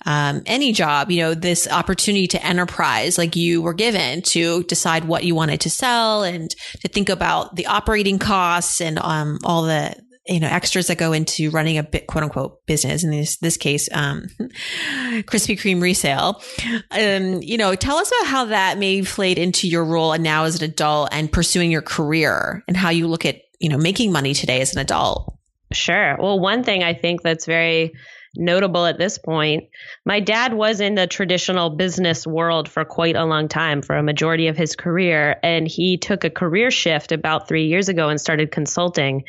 um, 0.06 0.42
any 0.46 0.72
job, 0.72 1.10
you 1.10 1.22
know, 1.22 1.34
this 1.34 1.68
opportunity 1.68 2.26
to 2.28 2.44
enterprise 2.44 3.18
like 3.18 3.36
you 3.36 3.62
were 3.62 3.74
given 3.74 4.22
to 4.22 4.62
decide 4.64 5.04
what 5.04 5.24
you 5.24 5.34
wanted 5.34 5.60
to 5.62 5.70
sell 5.70 6.22
and 6.22 6.50
to 6.80 6.88
think 6.88 7.08
about 7.08 7.56
the 7.56 7.66
operating 7.66 8.18
costs 8.18 8.80
and 8.80 8.98
um, 8.98 9.38
all 9.44 9.62
the 9.62 9.94
you 10.26 10.40
know 10.40 10.48
extras 10.48 10.86
that 10.86 10.96
go 10.96 11.12
into 11.12 11.50
running 11.50 11.76
a 11.76 11.82
bit 11.82 12.06
quote 12.06 12.24
unquote 12.24 12.64
business. 12.66 13.04
In 13.04 13.10
this 13.10 13.36
this 13.38 13.56
case 13.56 13.88
um 13.92 14.26
krispy 15.26 15.58
kreme 15.58 15.82
resale. 15.82 16.42
Um 16.90 17.42
you 17.42 17.58
know 17.58 17.74
tell 17.74 17.96
us 17.96 18.10
about 18.10 18.30
how 18.30 18.44
that 18.46 18.78
may 18.78 19.02
played 19.02 19.38
into 19.38 19.68
your 19.68 19.84
role 19.84 20.12
and 20.12 20.24
now 20.24 20.44
as 20.44 20.56
an 20.56 20.64
adult 20.64 21.10
and 21.12 21.30
pursuing 21.30 21.70
your 21.70 21.82
career 21.82 22.62
and 22.66 22.76
how 22.76 22.90
you 22.90 23.06
look 23.06 23.26
at 23.26 23.42
you 23.60 23.68
know 23.68 23.76
making 23.76 24.12
money 24.12 24.32
today 24.32 24.60
as 24.60 24.72
an 24.74 24.80
adult. 24.80 25.36
Sure. 25.72 26.16
Well 26.18 26.40
one 26.40 26.64
thing 26.64 26.82
i 26.82 26.94
think 26.94 27.22
that's 27.22 27.46
very 27.46 27.92
notable 28.36 28.86
at 28.86 28.98
this 28.98 29.18
point. 29.18 29.64
My 30.04 30.20
dad 30.20 30.54
was 30.54 30.80
in 30.80 30.94
the 30.94 31.06
traditional 31.06 31.70
business 31.70 32.26
world 32.26 32.68
for 32.68 32.84
quite 32.84 33.16
a 33.16 33.24
long 33.24 33.48
time, 33.48 33.82
for 33.82 33.96
a 33.96 34.02
majority 34.02 34.48
of 34.48 34.56
his 34.56 34.76
career. 34.76 35.36
And 35.42 35.68
he 35.68 35.96
took 35.96 36.24
a 36.24 36.30
career 36.30 36.70
shift 36.70 37.12
about 37.12 37.48
three 37.48 37.66
years 37.66 37.88
ago 37.88 38.08
and 38.08 38.20
started 38.20 38.50
consulting. 38.50 39.24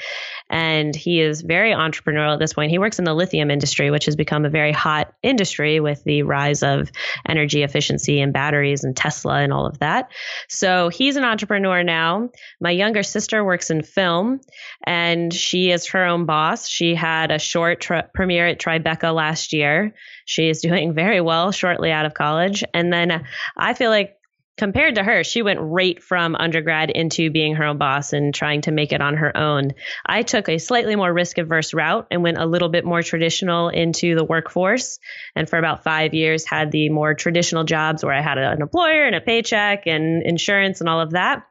And 0.49 0.95
he 0.95 1.21
is 1.21 1.41
very 1.41 1.71
entrepreneurial 1.71 2.33
at 2.33 2.39
this 2.39 2.53
point. 2.53 2.71
He 2.71 2.77
works 2.77 2.99
in 2.99 3.05
the 3.05 3.13
lithium 3.13 3.49
industry, 3.49 3.89
which 3.89 4.05
has 4.05 4.15
become 4.15 4.45
a 4.45 4.49
very 4.49 4.71
hot 4.71 5.13
industry 5.23 5.79
with 5.79 6.03
the 6.03 6.23
rise 6.23 6.61
of 6.61 6.91
energy 7.27 7.63
efficiency 7.63 8.21
and 8.21 8.31
batteries 8.31 8.83
and 8.83 8.95
Tesla 8.95 9.39
and 9.39 9.51
all 9.51 9.65
of 9.65 9.79
that. 9.79 10.11
So 10.47 10.89
he's 10.89 11.15
an 11.15 11.23
entrepreneur 11.23 11.83
now. 11.83 12.29
My 12.61 12.71
younger 12.71 13.03
sister 13.03 13.43
works 13.43 13.71
in 13.71 13.81
film 13.81 14.39
and 14.85 15.33
she 15.33 15.71
is 15.71 15.87
her 15.87 16.05
own 16.05 16.25
boss. 16.25 16.67
She 16.67 16.93
had 16.93 17.31
a 17.31 17.39
short 17.39 17.81
tri- 17.81 18.03
premiere 18.13 18.47
at 18.47 18.59
Tribeca 18.59 19.13
last 19.13 19.51
year. 19.51 19.93
She 20.25 20.49
is 20.49 20.61
doing 20.61 20.93
very 20.93 21.21
well 21.21 21.51
shortly 21.51 21.91
out 21.91 22.05
of 22.05 22.13
college. 22.13 22.63
And 22.73 22.93
then 22.93 23.25
I 23.57 23.73
feel 23.73 23.89
like 23.89 24.17
compared 24.57 24.95
to 24.95 25.03
her, 25.03 25.23
she 25.23 25.41
went 25.41 25.59
right 25.61 26.01
from 26.01 26.35
undergrad 26.35 26.89
into 26.89 27.29
being 27.29 27.55
her 27.55 27.65
own 27.65 27.77
boss 27.77 28.13
and 28.13 28.33
trying 28.33 28.61
to 28.61 28.71
make 28.71 28.93
it 28.93 29.01
on 29.01 29.17
her 29.17 29.35
own. 29.35 29.71
I 30.05 30.23
took 30.23 30.47
a 30.47 30.57
slightly 30.57 30.95
more 30.95 31.11
risk 31.11 31.37
averse 31.37 31.73
route 31.73 32.07
and 32.11 32.23
went 32.23 32.37
a 32.37 32.45
little 32.45 32.69
bit 32.69 32.85
more 32.85 33.01
traditional 33.01 33.69
into 33.69 34.15
the 34.15 34.23
workforce. 34.23 34.99
And 35.35 35.49
for 35.49 35.59
about 35.59 35.83
five 35.83 36.13
years, 36.13 36.45
had 36.45 36.71
the 36.71 36.89
more 36.89 37.13
traditional 37.13 37.63
jobs 37.63 38.03
where 38.03 38.13
I 38.13 38.21
had 38.21 38.37
an 38.37 38.61
employer 38.61 39.05
and 39.05 39.15
a 39.15 39.21
paycheck 39.21 39.87
and 39.87 40.23
insurance 40.23 40.79
and 40.79 40.89
all 40.89 41.01
of 41.01 41.11
that. 41.11 41.45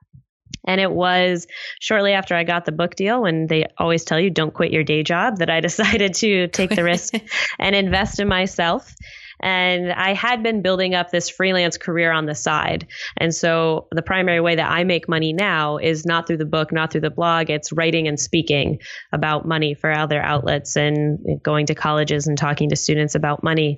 And 0.67 0.81
it 0.81 0.91
was 0.91 1.47
shortly 1.81 2.13
after 2.13 2.35
I 2.35 2.45
got 2.45 2.65
the 2.65 2.73
book 2.73 2.97
deal 2.97 3.23
when 3.23 3.47
they 3.47 3.67
always 3.77 4.05
tell 4.05 4.19
you 4.19 4.31
don't 4.31 4.55
quit 4.55 4.73
your 4.73 4.83
day 4.83 5.03
job 5.03 5.39
that 5.39 5.51
I 5.51 5.61
decided 5.69 6.15
to 6.15 6.49
take 6.49 6.75
the 6.75 6.85
risk 6.85 7.15
and 7.59 7.77
invest 7.77 8.21
in 8.21 8.29
myself. 8.29 8.95
And 9.45 9.93
I 9.93 10.15
had 10.15 10.43
been 10.43 10.63
building 10.63 10.95
up 10.95 11.11
this 11.11 11.29
freelance 11.29 11.77
career 11.77 12.11
on 12.11 12.25
the 12.25 12.35
side. 12.35 12.87
And 13.19 13.35
so 13.35 13.89
the 13.93 14.01
primary 14.01 14.41
way 14.41 14.57
that 14.57 14.71
I 14.71 14.85
make 14.85 15.07
money 15.07 15.35
now 15.35 15.77
is 15.77 16.07
not 16.07 16.27
through 16.27 16.39
the 16.39 16.47
book, 16.47 16.73
not 16.73 16.91
through 16.91 17.03
the 17.03 17.11
blog. 17.11 17.51
It's 17.51 17.71
writing 17.71 18.09
and 18.09 18.19
speaking 18.19 18.81
about 19.13 19.47
money 19.47 19.75
for 19.75 19.93
other 19.93 20.21
outlets 20.21 20.77
and 20.77 21.19
going 21.43 21.67
to 21.67 21.75
colleges 21.75 22.27
and 22.27 22.39
talking 22.39 22.71
to 22.71 22.77
students 22.77 23.15
about 23.15 23.45
money. 23.45 23.77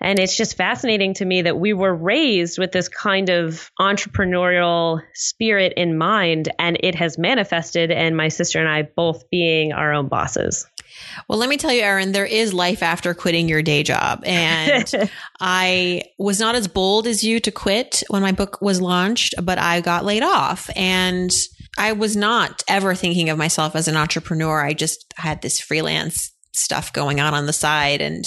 And 0.00 0.18
it's 0.18 0.36
just 0.36 0.56
fascinating 0.56 1.14
to 1.14 1.24
me 1.24 1.42
that 1.42 1.58
we 1.58 1.72
were 1.72 1.94
raised 1.94 2.58
with 2.58 2.72
this 2.72 2.88
kind 2.88 3.30
of 3.30 3.70
entrepreneurial 3.80 5.00
spirit 5.14 5.72
in 5.76 5.96
mind, 5.96 6.50
and 6.58 6.76
it 6.80 6.94
has 6.94 7.16
manifested, 7.16 7.90
and 7.90 8.16
my 8.16 8.28
sister 8.28 8.60
and 8.60 8.68
I 8.68 8.82
both 8.82 9.30
being 9.30 9.72
our 9.72 9.94
own 9.94 10.08
bosses. 10.08 10.66
Well, 11.28 11.38
let 11.38 11.48
me 11.48 11.56
tell 11.56 11.72
you, 11.72 11.82
Erin, 11.82 12.12
there 12.12 12.26
is 12.26 12.54
life 12.54 12.82
after 12.82 13.14
quitting 13.14 13.48
your 13.48 13.62
day 13.62 13.82
job. 13.82 14.22
And 14.24 15.10
I 15.40 16.02
was 16.18 16.40
not 16.40 16.54
as 16.54 16.68
bold 16.68 17.06
as 17.06 17.24
you 17.24 17.40
to 17.40 17.50
quit 17.50 18.02
when 18.08 18.22
my 18.22 18.32
book 18.32 18.60
was 18.60 18.80
launched, 18.80 19.34
but 19.42 19.58
I 19.58 19.80
got 19.80 20.04
laid 20.04 20.22
off. 20.22 20.70
And 20.76 21.30
I 21.78 21.92
was 21.92 22.16
not 22.16 22.62
ever 22.68 22.94
thinking 22.94 23.30
of 23.30 23.38
myself 23.38 23.76
as 23.76 23.88
an 23.88 23.96
entrepreneur. 23.96 24.64
I 24.64 24.72
just 24.72 25.12
had 25.16 25.42
this 25.42 25.60
freelance 25.60 26.32
stuff 26.52 26.92
going 26.92 27.20
on 27.20 27.34
on 27.34 27.46
the 27.46 27.52
side. 27.52 28.00
And 28.00 28.24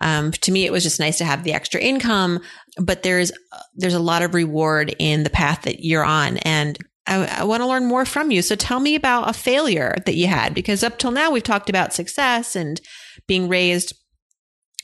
um, 0.00 0.32
to 0.32 0.52
me, 0.52 0.64
it 0.66 0.72
was 0.72 0.82
just 0.82 1.00
nice 1.00 1.18
to 1.18 1.24
have 1.24 1.44
the 1.44 1.52
extra 1.52 1.80
income, 1.80 2.40
but 2.78 3.02
there's 3.02 3.30
there's 3.74 3.94
a 3.94 4.00
lot 4.00 4.22
of 4.22 4.34
reward 4.34 4.94
in 4.98 5.22
the 5.22 5.30
path 5.30 5.62
that 5.62 5.84
you're 5.84 6.04
on, 6.04 6.38
and 6.38 6.76
I, 7.06 7.40
I 7.40 7.44
want 7.44 7.62
to 7.62 7.66
learn 7.66 7.86
more 7.86 8.04
from 8.04 8.30
you. 8.30 8.42
So 8.42 8.56
tell 8.56 8.80
me 8.80 8.94
about 8.94 9.28
a 9.28 9.32
failure 9.32 9.94
that 10.06 10.14
you 10.14 10.26
had, 10.26 10.54
because 10.54 10.82
up 10.82 10.98
till 10.98 11.10
now 11.10 11.30
we've 11.30 11.42
talked 11.42 11.68
about 11.68 11.92
success 11.92 12.56
and 12.56 12.80
being 13.26 13.48
raised 13.48 13.94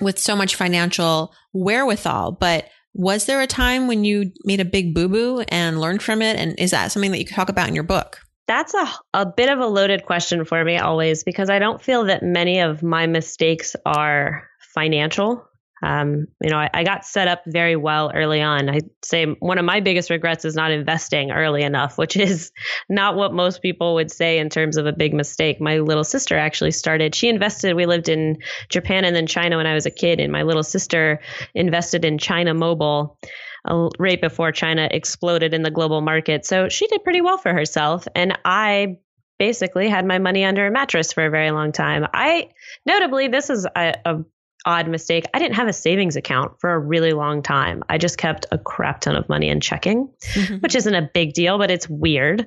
with 0.00 0.18
so 0.18 0.34
much 0.34 0.54
financial 0.54 1.34
wherewithal, 1.52 2.32
but 2.32 2.68
Was 2.94 3.26
there 3.26 3.40
a 3.40 3.46
time 3.46 3.86
when 3.86 4.04
you 4.04 4.32
made 4.44 4.60
a 4.60 4.64
big 4.64 4.94
boo 4.94 5.08
boo 5.08 5.44
and 5.48 5.80
learned 5.80 6.02
from 6.02 6.22
it? 6.22 6.36
And 6.36 6.58
is 6.58 6.72
that 6.72 6.90
something 6.90 7.12
that 7.12 7.18
you 7.18 7.24
could 7.24 7.36
talk 7.36 7.48
about 7.48 7.68
in 7.68 7.74
your 7.74 7.84
book? 7.84 8.20
That's 8.48 8.74
a, 8.74 8.92
a 9.14 9.26
bit 9.26 9.48
of 9.48 9.60
a 9.60 9.66
loaded 9.66 10.04
question 10.04 10.44
for 10.44 10.64
me 10.64 10.76
always 10.76 11.22
because 11.22 11.50
I 11.50 11.60
don't 11.60 11.80
feel 11.80 12.06
that 12.06 12.22
many 12.22 12.60
of 12.60 12.82
my 12.82 13.06
mistakes 13.06 13.76
are 13.86 14.48
financial. 14.74 15.44
Um, 15.82 16.26
you 16.42 16.50
know, 16.50 16.58
I, 16.58 16.68
I, 16.74 16.84
got 16.84 17.06
set 17.06 17.26
up 17.26 17.42
very 17.46 17.74
well 17.74 18.12
early 18.14 18.42
on. 18.42 18.68
I 18.68 18.80
say 19.02 19.24
one 19.24 19.58
of 19.58 19.64
my 19.64 19.80
biggest 19.80 20.10
regrets 20.10 20.44
is 20.44 20.54
not 20.54 20.70
investing 20.70 21.30
early 21.30 21.62
enough, 21.62 21.96
which 21.96 22.16
is 22.16 22.52
not 22.88 23.16
what 23.16 23.32
most 23.32 23.62
people 23.62 23.94
would 23.94 24.10
say 24.10 24.38
in 24.38 24.50
terms 24.50 24.76
of 24.76 24.86
a 24.86 24.92
big 24.92 25.14
mistake. 25.14 25.60
My 25.60 25.78
little 25.78 26.04
sister 26.04 26.36
actually 26.36 26.72
started, 26.72 27.14
she 27.14 27.28
invested, 27.28 27.74
we 27.74 27.86
lived 27.86 28.08
in 28.08 28.38
Japan 28.68 29.04
and 29.04 29.16
then 29.16 29.26
China 29.26 29.56
when 29.56 29.66
I 29.66 29.74
was 29.74 29.86
a 29.86 29.90
kid, 29.90 30.20
and 30.20 30.30
my 30.30 30.42
little 30.42 30.62
sister 30.62 31.20
invested 31.54 32.04
in 32.04 32.18
China 32.18 32.54
Mobile. 32.54 33.18
Uh, 33.62 33.90
right 33.98 34.22
before 34.22 34.52
China 34.52 34.88
exploded 34.90 35.52
in 35.52 35.62
the 35.62 35.70
global 35.70 36.00
market. 36.00 36.46
So 36.46 36.70
she 36.70 36.86
did 36.86 37.04
pretty 37.04 37.20
well 37.20 37.36
for 37.36 37.52
herself. 37.52 38.08
And 38.14 38.38
I 38.42 38.96
basically 39.38 39.86
had 39.86 40.06
my 40.06 40.18
money 40.18 40.46
under 40.46 40.66
a 40.66 40.70
mattress 40.70 41.12
for 41.12 41.26
a 41.26 41.30
very 41.30 41.50
long 41.50 41.72
time. 41.72 42.06
I 42.14 42.48
notably, 42.86 43.28
this 43.28 43.50
is 43.50 43.66
a, 43.66 43.94
a 44.06 44.24
odd 44.64 44.88
mistake. 44.88 45.24
I 45.32 45.38
didn't 45.38 45.56
have 45.56 45.68
a 45.68 45.72
savings 45.72 46.16
account 46.16 46.60
for 46.60 46.72
a 46.72 46.78
really 46.78 47.12
long 47.12 47.42
time. 47.42 47.82
I 47.88 47.98
just 47.98 48.18
kept 48.18 48.46
a 48.52 48.58
crap 48.58 49.00
ton 49.00 49.16
of 49.16 49.28
money 49.28 49.48
in 49.48 49.60
checking, 49.60 50.08
mm-hmm. 50.32 50.56
which 50.56 50.74
isn't 50.74 50.94
a 50.94 51.08
big 51.12 51.32
deal, 51.32 51.58
but 51.58 51.70
it's 51.70 51.88
weird. 51.88 52.46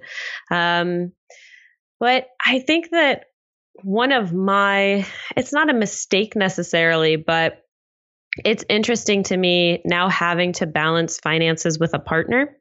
Um, 0.52 1.12
but 2.00 2.28
I 2.46 2.60
think 2.60 2.92
that 2.92 3.26
one 3.82 4.12
of 4.12 4.34
my, 4.34 5.06
it's 5.36 5.54
not 5.54 5.70
a 5.70 5.74
mistake 5.74 6.36
necessarily, 6.36 7.16
but 7.16 7.64
it's 8.44 8.66
interesting 8.70 9.24
to 9.24 9.38
me 9.38 9.82
now 9.86 10.10
having 10.10 10.54
to 10.54 10.66
balance 10.66 11.20
finances 11.20 11.80
with 11.80 11.94
a 11.94 12.00
partner 12.00 12.58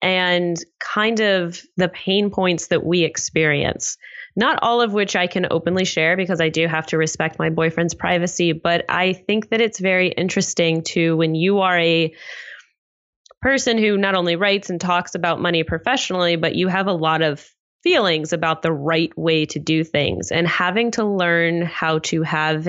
and 0.00 0.56
kind 0.80 1.20
of 1.20 1.60
the 1.76 1.88
pain 1.88 2.30
points 2.30 2.68
that 2.68 2.84
we 2.84 3.02
experience 3.02 3.96
not 4.38 4.60
all 4.62 4.80
of 4.80 4.92
which 4.92 5.16
I 5.16 5.26
can 5.26 5.48
openly 5.50 5.84
share 5.84 6.16
because 6.16 6.40
I 6.40 6.48
do 6.48 6.68
have 6.68 6.86
to 6.86 6.96
respect 6.96 7.40
my 7.40 7.50
boyfriend's 7.50 7.94
privacy. 7.94 8.52
But 8.52 8.84
I 8.88 9.12
think 9.12 9.48
that 9.50 9.60
it's 9.60 9.80
very 9.80 10.10
interesting 10.10 10.82
to 10.84 11.16
when 11.16 11.34
you 11.34 11.58
are 11.58 11.76
a 11.76 12.14
person 13.42 13.78
who 13.78 13.98
not 13.98 14.14
only 14.14 14.36
writes 14.36 14.70
and 14.70 14.80
talks 14.80 15.16
about 15.16 15.40
money 15.40 15.64
professionally, 15.64 16.36
but 16.36 16.54
you 16.54 16.68
have 16.68 16.86
a 16.86 16.92
lot 16.92 17.20
of 17.20 17.44
feelings 17.82 18.32
about 18.32 18.62
the 18.62 18.72
right 18.72 19.10
way 19.18 19.46
to 19.46 19.58
do 19.58 19.82
things 19.82 20.30
and 20.30 20.46
having 20.46 20.92
to 20.92 21.04
learn 21.04 21.62
how 21.62 21.98
to 21.98 22.22
have 22.22 22.68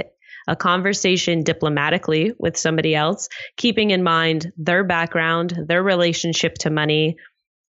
a 0.50 0.56
conversation 0.56 1.44
diplomatically 1.44 2.34
with 2.40 2.58
somebody 2.58 2.96
else, 2.96 3.30
keeping 3.56 3.92
in 3.92 4.02
mind 4.02 4.52
their 4.58 4.84
background, 4.84 5.54
their 5.68 5.84
relationship 5.84 6.56
to 6.56 6.72
money, 6.72 7.18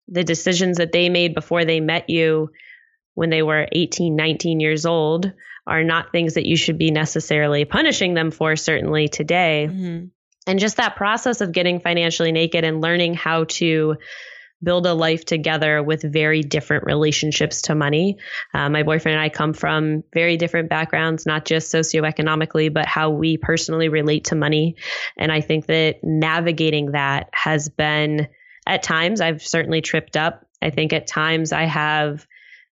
the 0.07 0.23
decisions 0.23 0.77
that 0.77 0.91
they 0.91 1.07
made 1.07 1.35
before 1.35 1.65
they 1.65 1.79
met 1.79 2.09
you, 2.09 2.49
when 3.13 3.29
they 3.29 3.43
were 3.43 3.67
18, 3.71 4.15
19 4.15 4.59
years 4.59 4.87
old 4.87 5.31
are 5.67 5.83
not 5.83 6.11
things 6.11 6.33
that 6.33 6.47
you 6.47 6.57
should 6.57 6.79
be 6.79 6.89
necessarily 6.89 7.63
punishing 7.63 8.15
them 8.15 8.31
for, 8.31 8.55
certainly 8.55 9.07
today. 9.07 9.67
Mm-hmm. 9.69 10.05
And 10.47 10.59
just 10.59 10.77
that 10.77 10.95
process 10.95 11.41
of 11.41 11.51
getting 11.51 11.79
financially 11.79 12.31
naked 12.31 12.65
and 12.65 12.81
learning 12.81 13.13
how 13.13 13.43
to 13.49 13.97
build 14.63 14.85
a 14.85 14.93
life 14.93 15.25
together 15.25 15.83
with 15.83 16.01
very 16.01 16.41
different 16.41 16.85
relationships 16.85 17.63
to 17.63 17.75
money. 17.75 18.17
Uh, 18.53 18.69
my 18.69 18.83
boyfriend 18.83 19.17
and 19.17 19.23
I 19.23 19.29
come 19.29 19.53
from 19.53 20.03
very 20.13 20.37
different 20.37 20.69
backgrounds, 20.69 21.25
not 21.25 21.45
just 21.45 21.73
socioeconomically, 21.73 22.73
but 22.73 22.85
how 22.85 23.09
we 23.09 23.37
personally 23.37 23.89
relate 23.89 24.25
to 24.25 24.35
money. 24.35 24.75
And 25.17 25.31
I 25.31 25.41
think 25.41 25.67
that 25.67 25.97
navigating 26.03 26.91
that 26.91 27.29
has 27.33 27.69
been, 27.69 28.27
at 28.65 28.83
times, 28.83 29.19
I've 29.21 29.41
certainly 29.43 29.81
tripped 29.81 30.15
up. 30.15 30.45
I 30.61 30.69
think 30.69 30.93
at 30.93 31.07
times 31.07 31.51
I 31.51 31.65
have 31.65 32.25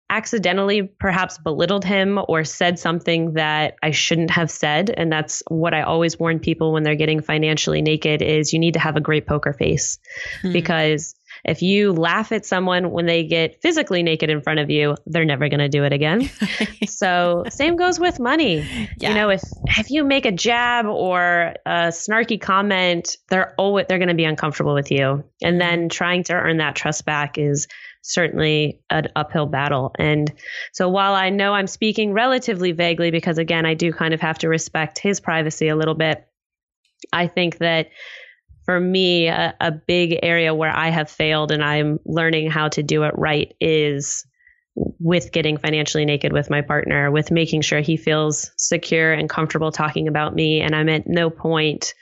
accidentally 0.10 0.84
perhaps 0.84 1.40
belittled 1.40 1.84
him 1.84 2.20
or 2.28 2.44
said 2.44 2.78
something 2.78 3.34
that 3.34 3.76
I 3.82 3.92
shouldn't 3.92 4.30
have 4.30 4.52
said 4.52 4.94
and 4.96 5.12
that's 5.12 5.42
what 5.48 5.74
I 5.74 5.82
always 5.82 6.20
warn 6.20 6.40
people 6.40 6.72
when 6.72 6.84
they're 6.84 6.96
getting 6.96 7.22
financially 7.22 7.82
naked 7.82 8.22
is 8.22 8.54
you 8.54 8.60
need 8.60 8.76
to 8.76 8.80
have 8.80 8.96
a 8.96 9.02
great 9.02 9.26
poker 9.26 9.54
face 9.54 9.98
hmm. 10.42 10.52
because 10.52 11.16
if 11.46 11.62
you 11.62 11.92
laugh 11.92 12.32
at 12.32 12.46
someone 12.46 12.92
when 12.92 13.06
they 13.06 13.24
get 13.24 13.62
physically 13.62 14.04
naked 14.04 14.30
in 14.30 14.42
front 14.42 14.60
of 14.60 14.70
you, 14.70 14.96
they're 15.06 15.26
never 15.26 15.50
going 15.50 15.60
to 15.60 15.70
do 15.70 15.84
it 15.84 15.92
again. 15.92 16.30
so, 16.88 17.44
same 17.50 17.76
goes 17.76 18.00
with 18.00 18.20
money. 18.20 18.66
Yeah. 18.98 19.10
You 19.10 19.16
know, 19.16 19.30
if 19.30 19.44
if 19.78 19.92
you 19.92 20.04
make 20.04 20.26
a 20.26 20.32
jab 20.32 20.86
or 20.86 21.54
a 21.66 21.90
snarky 21.90 22.40
comment, 22.40 23.18
they're 23.30 23.54
always 23.58 23.86
they're 23.88 24.00
going 24.00 24.08
to 24.08 24.14
be 24.14 24.26
uncomfortable 24.26 24.74
with 24.74 24.92
you. 24.92 25.24
And 25.42 25.60
then 25.60 25.90
trying 25.90 26.24
to 26.26 26.34
earn 26.34 26.58
that 26.58 26.76
trust 26.76 27.06
back 27.06 27.38
is 27.38 27.68
certainly 28.04 28.82
an 28.90 29.08
uphill 29.16 29.46
battle. 29.46 29.94
And 29.98 30.32
so 30.74 30.90
while 30.90 31.14
I 31.14 31.30
know 31.30 31.54
I'm 31.54 31.68
speaking 31.68 32.14
relatively 32.14 32.74
vaguely, 32.74 33.12
because 33.12 33.38
again, 33.38 33.66
I 33.66 33.74
do 33.74 33.92
kind 33.92 34.14
of 34.14 34.22
have 34.22 34.38
to 34.40 34.50
respect 34.50 35.00
his 35.00 35.20
privacy 35.20 35.70
a 35.70 35.76
little 35.76 35.96
bit, 35.96 36.26
I 37.12 37.28
think 37.28 37.58
that 37.58 37.90
for 38.66 38.80
me, 38.80 39.28
a, 39.28 39.56
a 39.60 39.72
big 39.72 40.20
area 40.24 40.54
where 40.54 40.76
I 40.76 40.90
have 40.90 41.10
failed 41.10 41.52
and 41.52 41.64
I'm 41.64 42.00
learning 42.06 42.50
how 42.50 42.70
to 42.70 42.84
do 42.84 43.04
it 43.04 43.14
right 43.18 43.54
is 43.60 44.26
with 44.76 45.32
getting 45.32 45.58
financially 45.58 46.06
naked 46.06 46.34
with 46.34 46.50
my 46.50 46.62
partner, 46.62 47.12
with 47.12 47.30
making 47.30 47.62
sure 47.62 47.82
he 47.82 47.98
feels 47.98 48.52
secure 48.58 49.14
and 49.14 49.30
comfortable 49.30 49.72
talking 49.72 50.08
about 50.08 50.34
me. 50.34 50.62
And 50.62 50.76
I'm 50.76 50.90
at 50.90 51.08
no 51.08 51.30
point 51.30 51.94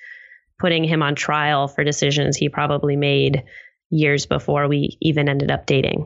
putting 0.59 0.83
him 0.83 1.01
on 1.01 1.15
trial 1.15 1.67
for 1.67 1.83
decisions 1.83 2.37
he 2.37 2.47
probably 2.47 2.95
made 2.95 3.43
years 3.89 4.25
before 4.25 4.67
we 4.67 4.97
even 5.01 5.27
ended 5.27 5.51
up 5.51 5.65
dating. 5.65 6.05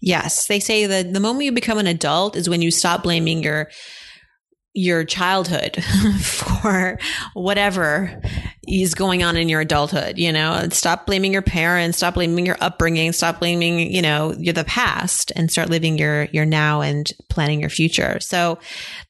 Yes, 0.00 0.46
they 0.46 0.60
say 0.60 0.86
that 0.86 1.12
the 1.12 1.20
moment 1.20 1.46
you 1.46 1.52
become 1.52 1.78
an 1.78 1.86
adult 1.86 2.36
is 2.36 2.48
when 2.48 2.62
you 2.62 2.70
stop 2.70 3.02
blaming 3.02 3.42
your 3.42 3.70
your 4.74 5.04
childhood 5.04 5.82
for 6.20 6.98
whatever 7.34 8.20
is 8.66 8.94
going 8.94 9.22
on 9.22 9.36
in 9.36 9.48
your 9.48 9.60
adulthood, 9.60 10.18
you 10.18 10.32
know, 10.32 10.66
stop 10.70 11.06
blaming 11.06 11.32
your 11.32 11.42
parents, 11.42 11.98
stop 11.98 12.14
blaming 12.14 12.44
your 12.44 12.56
upbringing, 12.60 13.12
stop 13.12 13.38
blaming, 13.38 13.78
you 13.78 14.02
know, 14.02 14.32
the 14.32 14.64
past 14.66 15.30
and 15.36 15.50
start 15.50 15.70
living 15.70 15.96
your, 15.96 16.24
your 16.32 16.44
now 16.44 16.80
and 16.80 17.12
planning 17.30 17.60
your 17.60 17.70
future. 17.70 18.18
So 18.20 18.58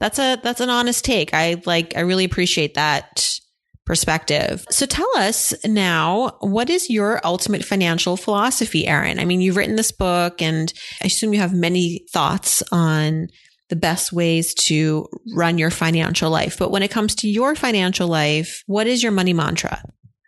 that's 0.00 0.18
a, 0.18 0.38
that's 0.42 0.60
an 0.60 0.70
honest 0.70 1.04
take. 1.04 1.32
I 1.32 1.62
like, 1.64 1.96
I 1.96 2.00
really 2.00 2.24
appreciate 2.24 2.74
that 2.74 3.40
perspective. 3.86 4.64
So 4.70 4.86
tell 4.86 5.10
us 5.16 5.54
now, 5.64 6.36
what 6.40 6.70
is 6.70 6.90
your 6.90 7.20
ultimate 7.24 7.64
financial 7.64 8.16
philosophy, 8.16 8.86
Erin? 8.86 9.18
I 9.18 9.24
mean, 9.24 9.40
you've 9.40 9.56
written 9.56 9.76
this 9.76 9.92
book 9.92 10.40
and 10.40 10.72
I 11.02 11.06
assume 11.06 11.32
you 11.32 11.40
have 11.40 11.54
many 11.54 12.06
thoughts 12.10 12.62
on 12.72 13.28
the 13.68 13.76
best 13.76 14.12
ways 14.12 14.54
to 14.54 15.08
run 15.34 15.58
your 15.58 15.70
financial 15.70 16.30
life. 16.30 16.58
But 16.58 16.70
when 16.70 16.82
it 16.82 16.90
comes 16.90 17.14
to 17.16 17.28
your 17.28 17.54
financial 17.54 18.08
life, 18.08 18.62
what 18.66 18.86
is 18.86 19.02
your 19.02 19.12
money 19.12 19.32
mantra? 19.32 19.82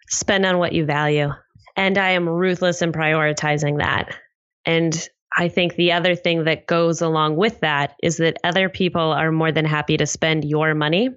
Spend 0.08 0.46
on 0.46 0.58
what 0.58 0.72
you 0.72 0.84
value. 0.84 1.30
And 1.76 1.98
I 1.98 2.10
am 2.10 2.28
ruthless 2.28 2.80
in 2.82 2.92
prioritizing 2.92 3.78
that. 3.78 4.16
And 4.64 5.08
I 5.36 5.48
think 5.48 5.74
the 5.74 5.92
other 5.92 6.14
thing 6.14 6.44
that 6.44 6.66
goes 6.66 7.02
along 7.02 7.36
with 7.36 7.60
that 7.60 7.94
is 8.02 8.16
that 8.16 8.38
other 8.42 8.70
people 8.70 9.12
are 9.12 9.30
more 9.30 9.52
than 9.52 9.66
happy 9.66 9.98
to 9.98 10.06
spend 10.06 10.44
your 10.44 10.74
money 10.74 11.10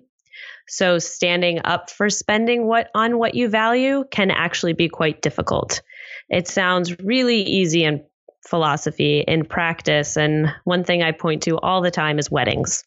so 0.70 1.00
standing 1.00 1.62
up 1.66 1.90
for 1.90 2.10
spending 2.10 2.68
what 2.68 2.90
on 2.94 3.18
what 3.18 3.34
you 3.34 3.50
value 3.50 4.06
can 4.12 4.30
actually 4.30 4.74
be 4.74 4.88
quite 4.88 5.22
difficult. 5.22 5.82
It 6.30 6.48
sounds 6.48 7.00
really 7.00 7.42
easy 7.42 7.84
in 7.84 8.06
philosophy 8.48 9.24
in 9.28 9.46
practice 9.46 10.18
and 10.18 10.48
one 10.64 10.84
thing 10.84 11.04
I 11.04 11.12
point 11.12 11.44
to 11.44 11.58
all 11.58 11.82
the 11.82 11.92
time 11.92 12.20
is 12.20 12.32
weddings. 12.32 12.84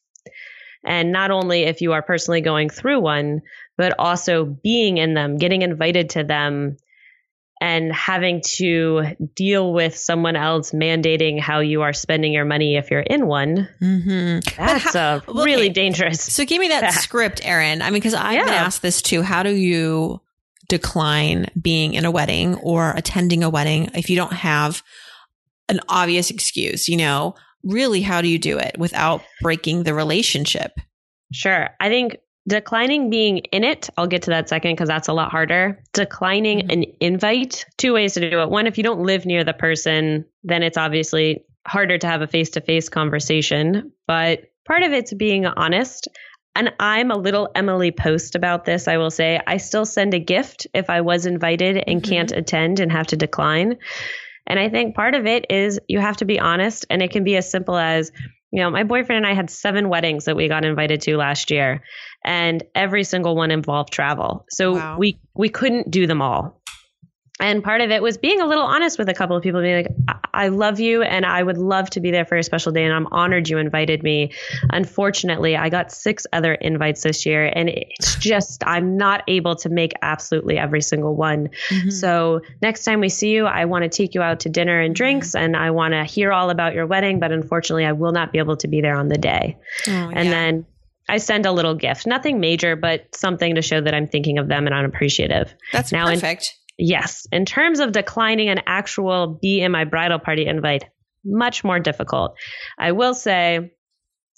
And 0.85 1.13
not 1.13 1.31
only 1.31 1.63
if 1.63 1.81
you 1.81 1.93
are 1.93 2.03
personally 2.03 2.41
going 2.41 2.69
through 2.69 3.01
one, 3.01 3.43
but 3.77 3.95
also 3.99 4.45
being 4.45 4.99
in 4.99 5.15
them, 5.15 5.37
getting 5.37 5.63
invited 5.63 6.11
to 6.11 6.25
them, 6.25 6.77
and 7.61 7.93
having 7.93 8.43
to 8.57 9.05
deal 9.37 9.73
with 9.73 9.97
someone 9.97 10.35
else 10.35 10.73
mandating 10.73 11.39
how 11.39 11.61
you 11.61 11.83
are 11.83 11.93
spending 11.93 12.33
your 12.33 12.45
money 12.45 12.75
if 12.77 12.91
you're 12.91 12.99
in 12.99 13.29
one. 13.29 13.69
Mm-hmm. 13.81 14.41
That's 14.57 14.95
how, 14.95 15.23
a 15.29 15.33
really 15.33 15.67
okay. 15.67 15.69
dangerous. 15.69 16.21
So 16.21 16.45
give 16.45 16.59
me 16.59 16.69
that 16.69 16.93
script, 16.95 17.41
Erin. 17.45 17.81
I 17.81 17.87
mean, 17.87 17.95
because 17.95 18.15
I've 18.15 18.35
yeah. 18.35 18.45
been 18.47 18.55
asked 18.55 18.83
this 18.83 19.01
too. 19.01 19.23
How 19.23 19.45
do 19.45 19.55
you 19.55 20.21
decline 20.69 21.47
being 21.61 21.95
in 21.95 22.05
a 22.05 22.11
wedding 22.11 22.57
or 22.57 22.91
attending 22.97 23.45
a 23.45 23.51
wedding 23.51 23.91
if 23.95 24.11
you 24.11 24.17
don't 24.17 24.33
have 24.33 24.83
an 25.73 25.81
obvious 25.89 26.31
excuse? 26.31 26.89
You 26.89 26.97
know, 26.97 27.35
really, 27.65 28.03
how 28.03 28.23
do 28.23 28.29
you 28.29 28.39
do 28.39 28.59
it 28.59 28.77
without 28.79 29.23
breaking 29.41 29.83
the 29.83 29.95
relationship? 29.95 30.73
Sure. 31.33 31.71
I 31.81 31.89
think 31.89 32.19
Declining 32.49 33.09
being 33.09 33.39
in 33.39 33.63
it, 33.63 33.89
I'll 33.97 34.09
get 34.09 34.23
to 34.23 34.31
that 34.31 34.49
second 34.49 34.73
because 34.73 34.89
that's 34.89 35.07
a 35.07 35.13
lot 35.13 35.31
harder. 35.31 35.81
Declining 35.93 36.61
mm-hmm. 36.61 36.71
an 36.71 36.85
invite, 37.01 37.65
two 37.77 37.93
ways 37.93 38.15
to 38.15 38.31
do 38.31 38.41
it. 38.41 38.51
One, 38.51 38.67
if 38.67 38.77
you 38.77 38.85
don't 38.85 39.03
live 39.03 39.25
near 39.25 39.45
the 39.45 39.53
person, 39.53 40.25
then 40.43 40.65
it's 40.65 40.77
obviously 40.77 41.45
harder 41.69 41.99
to 41.99 42.07
have 42.09 42.21
a 42.21 42.27
face 42.27 42.51
to 42.51 42.61
face 42.61 42.89
conversation. 42.89 43.93
But 44.09 44.51
part 44.67 44.83
of 44.83 44.93
it's 44.93 45.15
being 45.15 45.47
honest. 45.47 46.09
and 46.57 46.73
I'm 46.81 47.13
a 47.13 47.17
little 47.17 47.49
Emily 47.55 47.93
Post 47.93 48.35
about 48.35 48.65
this, 48.65 48.89
I 48.89 48.97
will 48.97 49.13
say. 49.13 49.41
I 49.47 49.59
still 49.59 49.87
send 49.87 50.13
a 50.13 50.19
gift 50.19 50.67
if 50.75 50.91
I 50.91 51.01
was 51.01 51.27
invited 51.27 51.77
and 51.87 52.03
mm-hmm. 52.03 52.11
can't 52.11 52.33
attend 52.33 52.81
and 52.81 52.91
have 52.91 53.07
to 53.09 53.17
decline. 53.17 53.79
And 54.47 54.59
I 54.59 54.69
think 54.69 54.95
part 54.95 55.15
of 55.15 55.27
it 55.27 55.47
is 55.51 55.81
you 55.89 56.01
have 56.01 56.19
to 56.19 56.25
be 56.25 56.41
honest, 56.41 56.87
and 56.91 57.03
it 57.03 57.11
can 57.11 57.25
be 57.25 57.37
as 57.37 57.51
simple 57.51 57.77
as, 57.77 58.11
you 58.51 58.61
know, 58.61 58.71
my 58.71 58.85
boyfriend 58.85 59.25
and 59.25 59.27
I 59.27 59.35
had 59.35 59.51
seven 59.51 59.89
weddings 59.89 60.25
that 60.27 60.37
we 60.37 60.49
got 60.49 60.65
invited 60.65 61.01
to 61.03 61.17
last 61.17 61.51
year, 61.51 61.83
and 62.25 62.63
every 62.75 63.05
single 63.05 63.37
one 63.37 63.51
involved 63.51 63.93
travel. 63.93 64.45
So 64.51 64.75
wow. 64.75 64.99
we 64.99 65.19
we 65.35 65.49
couldn't 65.49 65.91
do 65.91 66.07
them 66.07 66.23
all. 66.23 66.62
And 67.43 67.63
part 67.63 67.81
of 67.81 67.91
it 67.91 68.03
was 68.03 68.17
being 68.17 68.41
a 68.41 68.47
little 68.47 68.65
honest 68.65 68.99
with 68.99 69.09
a 69.09 69.15
couple 69.15 69.37
of 69.37 69.43
people, 69.43 69.61
being 69.61 69.85
like, 69.85 70.17
I 70.33 70.49
love 70.49 70.81
you 70.81 71.03
and 71.03 71.27
I 71.27 71.43
would 71.43 71.59
love 71.59 71.91
to 71.91 72.01
be 72.01 72.11
there 72.11 72.25
for 72.25 72.37
a 72.37 72.43
special 72.43 72.71
day. 72.73 72.85
And 72.85 72.95
I'm 72.95 73.07
honored 73.11 73.49
you 73.49 73.59
invited 73.59 74.03
me. 74.03 74.33
Unfortunately, 74.71 75.57
I 75.57 75.69
got 75.69 75.91
six 75.91 76.25
other 76.33 76.55
invites 76.55 77.03
this 77.03 77.27
year 77.27 77.53
and 77.55 77.69
it's 77.69 78.15
just, 78.21 78.63
I'm 78.65 78.97
not 78.97 79.25
able 79.27 79.57
to 79.57 79.69
make 79.69 79.93
absolutely 80.03 80.57
every 80.57 80.81
single 80.81 81.17
one. 81.17 81.51
Mm-hmm. 81.69 81.91
So 81.91 82.41
next 82.63 82.85
time 82.85 83.01
we 83.01 83.09
see 83.09 83.31
you, 83.31 83.47
I 83.47 83.65
want 83.65 83.83
to 83.83 83.89
take 83.89 84.15
you 84.15 84.23
out 84.23 84.41
to 84.41 84.49
dinner 84.49 84.81
and 84.81 84.95
drinks 84.95 85.35
and 85.35 85.57
I 85.57 85.73
want 85.73 85.93
to 85.93 86.05
hear 86.05 86.33
all 86.33 86.49
about 86.49 86.75
your 86.75 86.87
wedding. 86.87 87.19
But 87.19 87.33
unfortunately, 87.33 87.85
I 87.85 87.93
will 87.93 88.13
not 88.13 88.33
be 88.33 88.39
able 88.39 88.57
to 88.59 88.69
be 88.69 88.81
there 88.81 88.97
on 88.97 89.09
the 89.09 89.19
day. 89.19 89.59
Oh, 89.89 89.91
and 89.91 90.27
yeah. 90.27 90.31
then 90.31 90.67
I 91.09 91.19
send 91.19 91.47
a 91.47 91.53
little 91.53 91.75
gift, 91.75 92.07
nothing 92.07 92.41
major, 92.41 92.77
but 92.77 93.15
something 93.15 93.57
to 93.57 93.63
show 93.63 93.81
that 93.81 93.93
I'm 93.93 94.07
thinking 94.07 94.39
of 94.39 94.49
them 94.49 94.67
and 94.67 94.75
I'm 94.75 94.85
appreciative. 94.85 95.55
That's 95.73 95.93
now, 95.93 96.07
perfect. 96.07 96.45
In, 96.45 96.62
Yes. 96.79 97.27
In 97.33 97.45
terms 97.45 97.81
of 97.81 97.93
declining 97.93 98.49
an 98.49 98.63
actual 98.67 99.39
be 99.41 99.61
in 99.61 99.73
my 99.73 99.85
bridal 99.85 100.19
party 100.19 100.47
invite, 100.47 100.85
much 101.25 101.65
more 101.65 101.79
difficult. 101.79 102.37
I 102.79 102.93
will 102.93 103.15
say, 103.15 103.73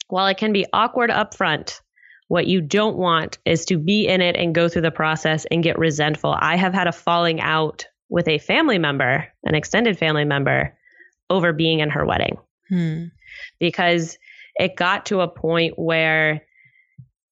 while 0.08 0.26
it 0.26 0.36
can 0.36 0.52
be 0.52 0.66
awkward 0.72 1.10
up 1.10 1.34
front, 1.34 1.80
what 2.28 2.46
you 2.46 2.60
don't 2.60 2.96
want 2.96 3.38
is 3.44 3.64
to 3.66 3.78
be 3.78 4.06
in 4.06 4.20
it 4.20 4.36
and 4.36 4.54
go 4.54 4.68
through 4.68 4.82
the 4.82 4.90
process 4.90 5.46
and 5.50 5.62
get 5.62 5.78
resentful. 5.78 6.36
I 6.38 6.56
have 6.56 6.74
had 6.74 6.86
a 6.86 6.92
falling 6.92 7.40
out 7.40 7.86
with 8.08 8.28
a 8.28 8.38
family 8.38 8.78
member, 8.78 9.26
an 9.44 9.54
extended 9.54 9.98
family 9.98 10.24
member, 10.24 10.76
over 11.30 11.52
being 11.52 11.80
in 11.80 11.90
her 11.90 12.04
wedding. 12.04 12.36
Hmm. 12.68 13.04
Because 13.58 14.18
it 14.56 14.76
got 14.76 15.06
to 15.06 15.20
a 15.20 15.28
point 15.28 15.78
where 15.78 16.42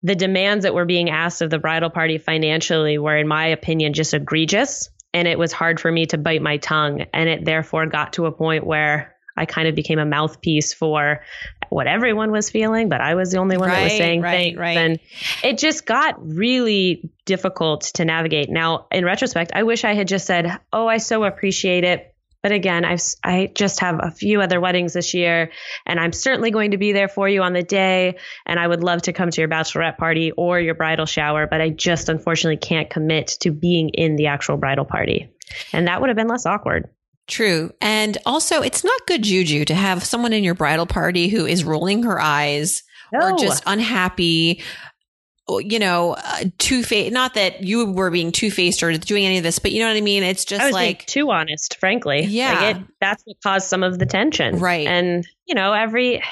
the 0.03 0.15
demands 0.15 0.65
that 0.65 0.75
were 0.75 0.85
being 0.85 1.11
asked 1.11 1.43
of 1.43 1.51
the 1.51 1.59
bridal 1.59 1.91
party 1.91 2.19
financially 2.19 2.99
were, 2.99 3.17
in 3.17 3.29
my 3.29 3.47
opinion, 3.47 3.93
just 3.93 4.15
egregious. 4.15 4.91
And 5.15 5.29
it 5.29 5.39
was 5.39 5.53
hard 5.53 5.79
for 5.79 5.93
me 5.93 6.07
to 6.07 6.19
bite 6.19 6.43
my 6.43 6.57
tongue. 6.57 7.07
And 7.13 7.29
it 7.29 7.45
therefore 7.45 7.87
got 7.87 8.15
to 8.15 8.27
a 8.27 8.33
point 8.33 8.67
where 8.67 9.15
I 9.37 9.47
kind 9.47 9.69
of 9.69 9.75
became 9.75 9.99
a 9.99 10.05
mouthpiece 10.05 10.75
for 10.75 11.23
what 11.69 11.87
everyone 11.87 12.31
was 12.31 12.51
feeling, 12.51 12.89
but 12.89 13.01
I 13.01 13.15
was 13.15 13.31
the 13.31 13.39
only 13.39 13.57
one 13.57 13.69
right, 13.69 13.77
that 13.77 13.85
was 13.85 13.93
saying 13.93 14.21
right, 14.21 14.37
things. 14.37 14.59
Right. 14.59 14.77
And 14.77 15.01
it 15.43 15.59
just 15.59 15.87
got 15.87 16.17
really 16.27 17.11
difficult 17.25 17.83
to 17.95 18.05
navigate. 18.05 18.51
Now, 18.51 18.87
in 18.93 19.05
retrospect, 19.05 19.53
I 19.55 19.63
wish 19.63 19.85
I 19.85 19.95
had 19.95 20.09
just 20.09 20.27
said, 20.27 20.59
Oh, 20.73 20.87
I 20.87 20.99
so 20.99 21.25
appreciate 21.25 21.85
it. 21.85 22.12
But 22.43 22.53
again, 22.53 22.85
I've 22.85 23.03
I 23.23 23.51
just 23.55 23.81
have 23.81 24.01
a 24.03 24.11
few 24.11 24.41
other 24.41 24.61
weddings 24.61 24.93
this 24.93 25.15
year, 25.15 25.51
and 25.87 26.01
I'm 26.01 26.13
certainly 26.13 26.51
going 26.51 26.73
to 26.73 26.79
be 26.79 26.93
there 26.93 27.09
for 27.09 27.29
you 27.29 27.43
on 27.43 27.53
the 27.53 27.63
day. 27.63 28.19
And 28.47 28.59
I 28.59 28.67
would 28.67 28.83
love 28.83 29.03
to 29.03 29.13
come 29.13 29.31
to 29.31 29.41
your 29.41 29.49
bachelorette 29.49 29.97
party 29.97 30.33
or 30.33 30.61
your 30.61 30.75
bridal 30.75 31.07
shower, 31.07 31.47
but 31.47 31.61
I 31.61 31.71
just 31.71 32.09
unfortunately 32.09 32.57
can't 32.57 32.91
commit 32.91 33.29
to 33.41 33.51
being 33.51 33.91
in 33.91 34.17
the 34.17 34.27
actual 34.27 34.57
bridal 34.57 34.85
party. 34.85 35.31
And 35.73 35.87
that 35.87 36.01
would 36.01 36.11
have 36.11 36.17
been 36.17 36.29
less 36.29 36.47
awkward. 36.47 36.89
True. 37.29 37.71
And 37.81 38.19
also, 38.27 38.63
it's 38.63 38.85
not 38.85 39.07
good 39.07 39.23
juju 39.23 39.65
to 39.67 39.75
have 39.75 40.05
someone 40.05 40.33
in 40.33 40.43
your 40.45 40.55
bridal 40.55 40.87
party 40.87 41.29
who 41.29 41.47
is 41.47 41.65
rolling 41.65 42.03
her 42.03 42.21
eyes 42.21 42.83
no. 43.13 43.21
or 43.21 43.39
just 43.39 43.63
unhappy 43.67 44.63
you 45.49 45.79
know, 45.79 46.13
uh, 46.13 46.45
two 46.59 46.83
faced. 46.83 47.13
Not 47.13 47.35
that 47.35 47.63
you 47.63 47.91
were 47.91 48.11
being 48.11 48.33
two 48.33 48.51
faced 48.51 48.83
or 48.83 48.97
doing 48.97 49.25
any 49.25 49.39
of 49.39 49.43
this, 49.43 49.59
but 49.59 49.73
you 49.73 49.81
know 49.81 49.89
what 49.89 49.97
I 49.97 50.01
mean. 50.01 50.23
It's 50.23 50.45
just 50.45 50.73
like 50.73 51.07
too 51.07 51.31
honest, 51.31 51.79
frankly. 51.79 52.23
Yeah, 52.23 52.53
like 52.53 52.77
it, 52.77 52.83
that's 53.01 53.23
what 53.25 53.37
caused 53.43 53.69
some 53.69 53.83
of 53.83 53.99
the 53.99 54.07
tension, 54.07 54.59
right? 54.59 54.87
And 54.87 55.27
you 55.47 55.55
know, 55.55 55.73
every 55.73 56.23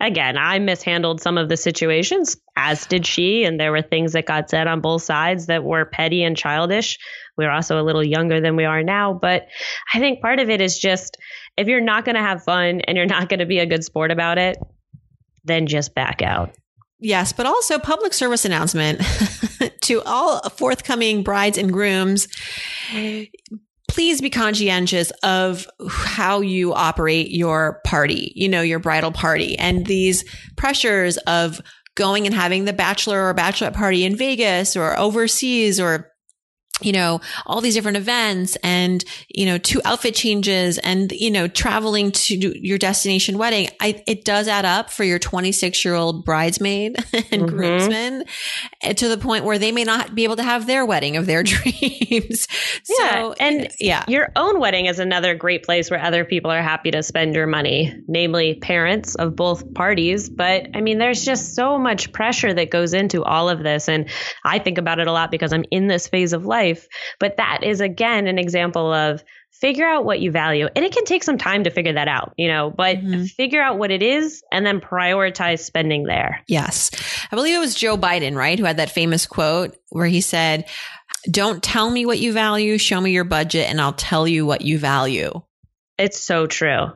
again, 0.00 0.36
I 0.36 0.58
mishandled 0.58 1.22
some 1.22 1.38
of 1.38 1.48
the 1.48 1.56
situations, 1.56 2.36
as 2.56 2.86
did 2.86 3.06
she, 3.06 3.44
and 3.44 3.58
there 3.58 3.72
were 3.72 3.82
things 3.82 4.12
that 4.12 4.26
got 4.26 4.50
said 4.50 4.66
on 4.66 4.80
both 4.80 5.02
sides 5.02 5.46
that 5.46 5.64
were 5.64 5.84
petty 5.84 6.22
and 6.22 6.36
childish. 6.36 6.98
We 7.38 7.46
were 7.46 7.52
also 7.52 7.80
a 7.80 7.84
little 7.84 8.04
younger 8.04 8.40
than 8.40 8.56
we 8.56 8.64
are 8.64 8.82
now, 8.82 9.14
but 9.14 9.46
I 9.94 9.98
think 9.98 10.20
part 10.20 10.40
of 10.40 10.50
it 10.50 10.60
is 10.60 10.78
just 10.78 11.16
if 11.56 11.68
you're 11.68 11.80
not 11.80 12.04
going 12.04 12.16
to 12.16 12.20
have 12.22 12.44
fun 12.44 12.80
and 12.82 12.96
you're 12.96 13.06
not 13.06 13.28
going 13.28 13.40
to 13.40 13.46
be 13.46 13.60
a 13.60 13.66
good 13.66 13.84
sport 13.84 14.10
about 14.10 14.38
it, 14.38 14.58
then 15.44 15.66
just 15.66 15.94
back 15.94 16.20
out. 16.20 16.54
Yes, 17.02 17.32
but 17.32 17.46
also 17.46 17.80
public 17.80 18.14
service 18.14 18.44
announcement 18.44 19.02
to 19.82 20.02
all 20.02 20.40
forthcoming 20.50 21.24
brides 21.24 21.58
and 21.58 21.72
grooms. 21.72 22.28
Please 23.88 24.20
be 24.20 24.30
conscientious 24.30 25.10
of 25.24 25.66
how 25.90 26.40
you 26.40 26.72
operate 26.72 27.32
your 27.32 27.80
party, 27.84 28.32
you 28.36 28.48
know, 28.48 28.62
your 28.62 28.78
bridal 28.78 29.10
party 29.10 29.58
and 29.58 29.84
these 29.86 30.24
pressures 30.56 31.16
of 31.26 31.60
going 31.96 32.24
and 32.24 32.34
having 32.34 32.66
the 32.66 32.72
bachelor 32.72 33.28
or 33.28 33.34
bachelorette 33.34 33.74
party 33.74 34.04
in 34.04 34.16
Vegas 34.16 34.76
or 34.76 34.96
overseas 34.96 35.80
or 35.80 36.11
you 36.82 36.92
know, 36.92 37.20
all 37.46 37.60
these 37.60 37.74
different 37.74 37.96
events 37.96 38.56
and, 38.62 39.04
you 39.28 39.46
know, 39.46 39.58
two 39.58 39.80
outfit 39.84 40.14
changes 40.14 40.78
and, 40.78 41.12
you 41.12 41.30
know, 41.30 41.48
traveling 41.48 42.12
to 42.12 42.34
your 42.36 42.78
destination 42.78 43.38
wedding. 43.38 43.68
I, 43.80 44.02
it 44.06 44.24
does 44.24 44.48
add 44.48 44.64
up 44.64 44.90
for 44.90 45.04
your 45.04 45.18
26 45.18 45.84
year 45.84 45.94
old 45.94 46.24
bridesmaid 46.24 46.96
and 47.12 47.42
mm-hmm. 47.42 47.46
groomsmen 47.46 48.24
to 48.96 49.08
the 49.08 49.18
point 49.18 49.44
where 49.44 49.58
they 49.58 49.72
may 49.72 49.84
not 49.84 50.14
be 50.14 50.24
able 50.24 50.36
to 50.36 50.42
have 50.42 50.66
their 50.66 50.84
wedding 50.84 51.16
of 51.16 51.26
their 51.26 51.42
dreams. 51.42 52.46
Yeah. 52.88 53.32
And 53.38 53.68
yeah, 53.80 54.04
your 54.08 54.32
own 54.36 54.60
wedding 54.60 54.86
is 54.86 54.98
another 54.98 55.34
great 55.34 55.64
place 55.64 55.90
where 55.90 56.02
other 56.02 56.24
people 56.24 56.50
are 56.50 56.62
happy 56.62 56.90
to 56.90 57.02
spend 57.02 57.34
your 57.34 57.46
money, 57.46 57.94
namely 58.06 58.54
parents 58.54 59.14
of 59.14 59.36
both 59.36 59.74
parties. 59.74 60.28
But 60.28 60.68
I 60.74 60.80
mean, 60.80 60.98
there's 60.98 61.24
just 61.24 61.54
so 61.54 61.78
much 61.78 62.12
pressure 62.12 62.52
that 62.52 62.70
goes 62.70 62.94
into 62.94 63.22
all 63.22 63.48
of 63.48 63.62
this. 63.62 63.88
And 63.88 64.08
I 64.44 64.58
think 64.58 64.78
about 64.78 64.98
it 64.98 65.06
a 65.06 65.12
lot 65.12 65.30
because 65.30 65.52
I'm 65.52 65.64
in 65.70 65.86
this 65.86 66.08
phase 66.08 66.32
of 66.32 66.46
life 66.46 66.71
life. 66.72 66.88
But 67.18 67.36
that 67.36 67.62
is, 67.62 67.80
again, 67.80 68.26
an 68.26 68.38
example 68.38 68.92
of 68.92 69.22
figure 69.50 69.86
out 69.86 70.04
what 70.04 70.20
you 70.20 70.30
value. 70.30 70.68
And 70.74 70.84
it 70.84 70.92
can 70.92 71.04
take 71.04 71.22
some 71.22 71.38
time 71.38 71.64
to 71.64 71.70
figure 71.70 71.92
that 71.92 72.08
out, 72.08 72.32
you 72.36 72.48
know, 72.48 72.70
but 72.70 72.98
mm-hmm. 72.98 73.24
figure 73.24 73.62
out 73.62 73.78
what 73.78 73.90
it 73.90 74.02
is 74.02 74.42
and 74.50 74.66
then 74.66 74.80
prioritize 74.80 75.60
spending 75.60 76.04
there. 76.04 76.40
Yes. 76.48 76.90
I 77.30 77.36
believe 77.36 77.54
it 77.54 77.60
was 77.60 77.74
Joe 77.74 77.96
Biden, 77.96 78.34
right? 78.34 78.58
Who 78.58 78.64
had 78.64 78.78
that 78.78 78.90
famous 78.90 79.26
quote 79.26 79.76
where 79.90 80.06
he 80.06 80.20
said, 80.20 80.68
Don't 81.30 81.62
tell 81.62 81.90
me 81.90 82.06
what 82.06 82.18
you 82.18 82.32
value, 82.32 82.76
show 82.78 83.00
me 83.00 83.12
your 83.12 83.24
budget, 83.24 83.68
and 83.68 83.80
I'll 83.80 83.92
tell 83.92 84.26
you 84.26 84.44
what 84.44 84.62
you 84.62 84.78
value. 84.78 85.40
It's 85.98 86.18
so 86.18 86.48
true. 86.48 86.86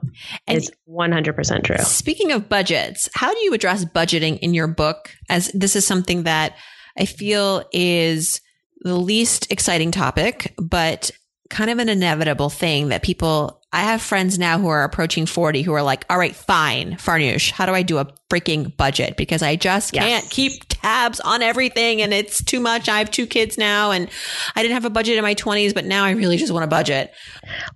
And 0.48 0.58
it's 0.58 0.70
100% 0.88 1.62
true. 1.62 1.76
Speaking 1.78 2.32
of 2.32 2.48
budgets, 2.48 3.08
how 3.14 3.32
do 3.32 3.38
you 3.40 3.52
address 3.54 3.84
budgeting 3.84 4.40
in 4.40 4.54
your 4.54 4.66
book? 4.66 5.14
As 5.28 5.48
this 5.54 5.76
is 5.76 5.86
something 5.86 6.24
that 6.24 6.56
I 6.98 7.04
feel 7.04 7.64
is 7.72 8.40
the 8.80 8.96
least 8.96 9.50
exciting 9.52 9.90
topic, 9.90 10.54
but 10.58 11.10
kind 11.48 11.70
of 11.70 11.78
an 11.78 11.88
inevitable 11.88 12.50
thing 12.50 12.88
that 12.88 13.02
people, 13.02 13.62
I 13.72 13.82
have 13.82 14.02
friends 14.02 14.38
now 14.38 14.58
who 14.58 14.68
are 14.68 14.84
approaching 14.84 15.26
40 15.26 15.62
who 15.62 15.72
are 15.72 15.82
like, 15.82 16.04
all 16.10 16.18
right, 16.18 16.34
fine, 16.34 16.96
Farnoosh, 16.96 17.50
how 17.50 17.66
do 17.66 17.72
I 17.72 17.82
do 17.82 17.98
a 17.98 18.12
freaking 18.30 18.76
budget? 18.76 19.16
Because 19.16 19.42
I 19.42 19.56
just 19.56 19.92
can't 19.92 20.28
keep 20.28 20.62
tabs 20.68 21.20
on 21.20 21.42
everything 21.42 22.02
and 22.02 22.12
it's 22.12 22.42
too 22.42 22.60
much. 22.60 22.88
I 22.88 22.98
have 22.98 23.10
two 23.10 23.26
kids 23.26 23.58
now 23.58 23.92
and 23.92 24.08
I 24.54 24.62
didn't 24.62 24.74
have 24.74 24.84
a 24.84 24.90
budget 24.90 25.16
in 25.16 25.22
my 25.22 25.34
20s, 25.34 25.74
but 25.74 25.84
now 25.84 26.04
I 26.04 26.12
really 26.12 26.36
just 26.36 26.52
want 26.52 26.64
a 26.64 26.68
budget. 26.68 27.12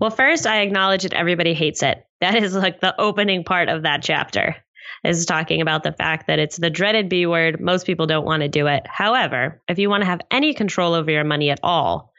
Well, 0.01 0.11
first, 0.11 0.47
I 0.47 0.63
acknowledge 0.63 1.05
that 1.05 1.15
everybody 1.15 1.55
hates 1.55 1.83
it. 1.83 2.05
That 2.21 2.35
is 2.37 2.55
like 2.55 2.81
the 2.81 2.99
opening 3.01 3.45
part 3.45 3.69
of 3.69 3.83
that 3.83 4.03
chapter 4.03 4.57
is 5.05 5.27
talking 5.27 5.61
about 5.61 5.83
the 5.83 5.93
fact 5.93 6.27
that 6.27 6.39
it's 6.39 6.57
the 6.57 6.71
dreaded 6.71 7.09
B 7.09 7.27
word. 7.27 7.61
Most 7.61 7.87
people 7.87 8.07
don't 8.07 8.27
want 8.27 8.43
to 8.43 8.49
do 8.49 8.67
it. 8.67 8.83
However, 8.87 9.63
if 9.69 9.79
you 9.79 9.89
want 9.89 10.03
to 10.03 10.09
have 10.09 10.21
any 10.31 10.55
control 10.55 10.95
over 10.95 11.11
your 11.11 11.25
money 11.25 11.51
at 11.51 11.61
all, 11.63 12.11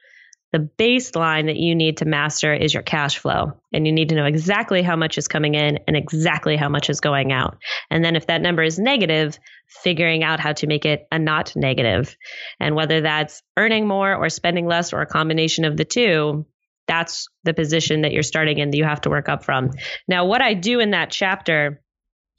the 0.51 0.69
baseline 0.77 1.45
that 1.45 1.55
you 1.55 1.75
need 1.75 1.97
to 1.97 2.05
master 2.05 2.53
is 2.53 2.73
your 2.73 2.83
cash 2.83 3.17
flow. 3.17 3.53
And 3.71 3.85
you 3.87 3.93
need 3.93 4.09
to 4.09 4.15
know 4.15 4.25
exactly 4.25 4.81
how 4.81 4.97
much 4.97 5.17
is 5.17 5.29
coming 5.29 5.55
in 5.55 5.79
and 5.87 5.95
exactly 5.95 6.57
how 6.57 6.67
much 6.67 6.89
is 6.89 6.99
going 6.99 7.31
out. 7.31 7.57
And 7.89 8.03
then 8.03 8.17
if 8.17 8.27
that 8.27 8.41
number 8.41 8.61
is 8.61 8.77
negative, 8.77 9.39
figuring 9.67 10.23
out 10.23 10.41
how 10.41 10.51
to 10.53 10.67
make 10.67 10.83
it 10.83 11.07
a 11.11 11.17
not 11.17 11.55
negative. 11.55 12.17
And 12.59 12.75
whether 12.75 12.99
that's 12.99 13.41
earning 13.55 13.87
more 13.87 14.13
or 14.13 14.29
spending 14.29 14.65
less 14.65 14.91
or 14.91 15.01
a 15.01 15.05
combination 15.05 15.63
of 15.63 15.77
the 15.77 15.85
two, 15.85 16.45
that's 16.85 17.27
the 17.45 17.53
position 17.53 18.01
that 18.01 18.11
you're 18.11 18.21
starting 18.21 18.57
in 18.57 18.71
that 18.71 18.77
you 18.77 18.83
have 18.83 19.01
to 19.01 19.09
work 19.09 19.29
up 19.29 19.45
from. 19.45 19.71
Now, 20.09 20.25
what 20.25 20.41
I 20.41 20.53
do 20.53 20.81
in 20.81 20.91
that 20.91 21.11
chapter 21.11 21.81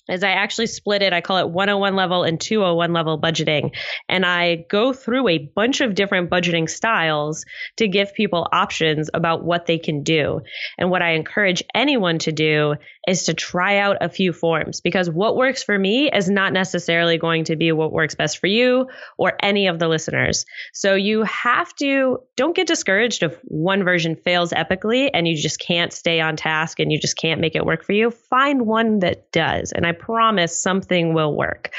is 0.08 0.22
I 0.24 0.30
actually 0.30 0.66
split 0.66 1.02
it. 1.02 1.12
I 1.12 1.20
call 1.20 1.38
it 1.38 1.48
101 1.48 1.94
level 1.94 2.24
and 2.24 2.40
201 2.40 2.92
level 2.92 3.20
budgeting. 3.20 3.74
And 4.08 4.26
I 4.26 4.64
go 4.68 4.92
through 4.92 5.28
a 5.28 5.38
bunch 5.38 5.80
of 5.80 5.94
different 5.94 6.30
budgeting 6.30 6.68
styles 6.68 7.44
to 7.76 7.88
give 7.88 8.14
people 8.14 8.48
options 8.52 9.10
about 9.14 9.44
what 9.44 9.66
they 9.66 9.78
can 9.78 10.02
do. 10.02 10.40
And 10.78 10.90
what 10.90 11.02
I 11.02 11.12
encourage 11.12 11.62
anyone 11.74 12.18
to 12.20 12.32
do 12.32 12.74
is 13.08 13.24
to 13.24 13.34
try 13.34 13.78
out 13.78 13.96
a 14.00 14.08
few 14.08 14.32
forms 14.32 14.80
because 14.80 15.10
what 15.10 15.36
works 15.36 15.62
for 15.62 15.76
me 15.76 16.08
is 16.10 16.30
not 16.30 16.52
necessarily 16.52 17.18
going 17.18 17.44
to 17.44 17.56
be 17.56 17.72
what 17.72 17.92
works 17.92 18.14
best 18.14 18.38
for 18.38 18.46
you 18.46 18.86
or 19.18 19.32
any 19.42 19.66
of 19.66 19.80
the 19.80 19.88
listeners. 19.88 20.46
So 20.72 20.94
you 20.94 21.24
have 21.24 21.74
to, 21.76 22.18
don't 22.36 22.54
get 22.54 22.68
discouraged 22.68 23.24
if 23.24 23.36
one 23.44 23.82
version 23.82 24.14
fails 24.14 24.52
epically 24.52 25.10
and 25.12 25.26
you 25.26 25.36
just 25.36 25.58
can't 25.58 25.92
stay 25.92 26.20
on 26.20 26.36
task 26.36 26.78
and 26.78 26.92
you 26.92 27.00
just 27.00 27.16
can't 27.16 27.40
make 27.40 27.56
it 27.56 27.66
work 27.66 27.84
for 27.84 27.92
you. 27.92 28.12
Find 28.12 28.66
one 28.66 29.00
that 29.00 29.32
does. 29.32 29.72
And 29.72 29.84
I 29.84 29.92
promise 29.92 30.60
something 30.60 31.12
will 31.12 31.36
work. 31.36 31.70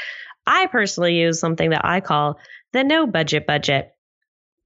I 0.46 0.66
personally 0.66 1.14
use 1.14 1.40
something 1.40 1.70
that 1.70 1.86
I 1.86 2.00
call 2.00 2.38
the 2.74 2.84
no 2.84 3.06
budget 3.06 3.46
budget, 3.46 3.94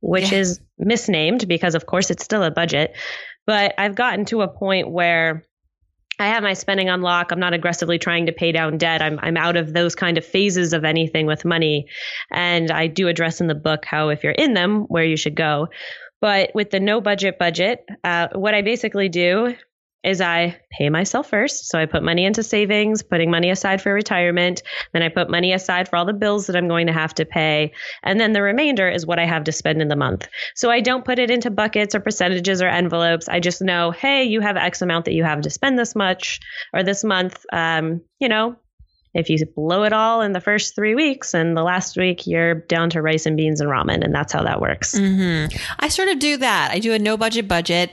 which 0.01 0.33
yeah. 0.33 0.39
is 0.39 0.61
misnamed 0.77 1.47
because, 1.47 1.77
of 1.77 1.87
course, 1.87 2.11
it's 2.11 2.25
still 2.25 2.43
a 2.43 2.51
budget. 2.51 2.97
But 3.47 3.75
I've 3.79 3.95
gotten 3.95 4.25
to 4.27 4.43
a 4.43 4.49
point 4.49 4.91
where 4.91 5.45
I 6.19 6.29
have 6.29 6.43
my 6.43 6.55
spending 6.55 6.89
on 6.89 7.01
lock. 7.01 7.31
I'm 7.31 7.39
not 7.39 7.55
aggressively 7.55 7.99
trying 7.99 8.27
to 8.27 8.33
pay 8.33 8.53
down 8.53 8.79
debt. 8.79 9.03
I'm 9.03 9.19
I'm 9.23 9.37
out 9.37 9.57
of 9.57 9.73
those 9.73 9.95
kind 9.95 10.19
of 10.19 10.25
phases 10.25 10.73
of 10.73 10.85
anything 10.85 11.27
with 11.27 11.45
money, 11.45 11.87
and 12.31 12.71
I 12.71 12.89
do 12.89 13.09
address 13.09 13.41
in 13.41 13.47
the 13.47 13.55
book 13.55 13.85
how 13.85 14.09
if 14.09 14.25
you're 14.25 14.33
in 14.33 14.55
them, 14.55 14.83
where 14.83 15.05
you 15.05 15.17
should 15.17 15.37
go. 15.37 15.69
But 16.21 16.51
with 16.55 16.71
the 16.71 16.81
no 16.81 17.01
budget 17.01 17.39
budget, 17.39 17.85
uh, 18.03 18.29
what 18.33 18.55
I 18.55 18.63
basically 18.63 19.09
do 19.09 19.55
is 20.05 20.21
I 20.21 20.59
pay 20.71 20.91
myself 20.91 21.29
first. 21.29 21.69
So 21.69 21.79
I 21.79 21.87
put 21.87 22.03
money 22.03 22.25
into 22.25 22.43
savings, 22.43 23.03
putting 23.03 23.31
money 23.31 23.51
aside 23.51 23.83
for 23.83 23.93
retirement. 23.93 24.63
Then 24.93 25.03
I 25.03 25.09
put 25.09 25.29
money 25.29 25.53
aside 25.53 25.89
for 25.89 25.97
all 25.97 26.07
the 26.07 26.13
bills 26.13 26.47
that 26.47 26.57
I'm 26.57 26.69
going 26.69 26.87
to 26.87 26.93
have 26.93 27.15
to 27.15 27.25
pay. 27.25 27.73
And 28.05 28.21
then 28.21 28.33
the 28.33 28.43
remainder 28.43 28.89
is 28.89 29.07
what 29.07 29.19
I 29.19 29.27
have 29.27 29.45
to 29.45 29.53
spend 29.53 29.83
in 29.83 29.89
the 29.89 29.97
month. 29.97 30.29
So 30.55 30.71
I 30.71 30.81
don't 30.81 31.05
put 31.05 31.19
it 31.19 31.31
into 31.31 31.51
buckets 31.51 31.95
or 31.95 32.01
percentages 32.01 32.63
or 32.63 32.69
envelopes. 32.69 33.29
I 33.29 33.41
just 33.41 33.61
know, 33.61 33.91
hey, 33.91 34.23
you 34.23 34.41
have 34.41 34.57
X 34.57 34.83
amount 34.83 35.05
that 35.07 35.15
you 35.15 35.25
have 35.25 35.41
to 35.43 35.51
spend 35.51 35.79
this 35.79 35.97
much 35.97 36.41
or 36.73 36.83
this 36.85 37.03
month. 37.03 37.45
Um, 37.53 38.01
you 38.21 38.29
know, 38.29 38.57
if 39.15 39.29
you 39.29 39.39
blow 39.57 39.83
it 39.83 39.93
all 39.93 40.23
in 40.23 40.33
the 40.33 40.41
first 40.41 40.75
three 40.75 40.95
weeks 40.95 41.35
and 41.35 41.57
the 41.57 41.63
last 41.63 41.97
week 41.97 42.27
you're 42.27 42.55
down 42.55 42.91
to 42.91 43.03
rice 43.03 43.27
and 43.27 43.37
beans 43.37 43.61
and 43.61 43.71
ramen 43.71 44.05
and 44.05 44.15
that's 44.15 44.33
how 44.33 44.43
that 44.43 44.61
works 44.61 44.99
mm-hmm. 44.99 45.55
i 45.81 45.89
sort 45.89 46.09
of 46.09 46.19
do 46.19 46.37
that 46.37 46.71
i 46.73 46.79
do 46.79 46.93
a 46.93 46.99
no 46.99 47.17
budget 47.17 47.49
budget 47.49 47.91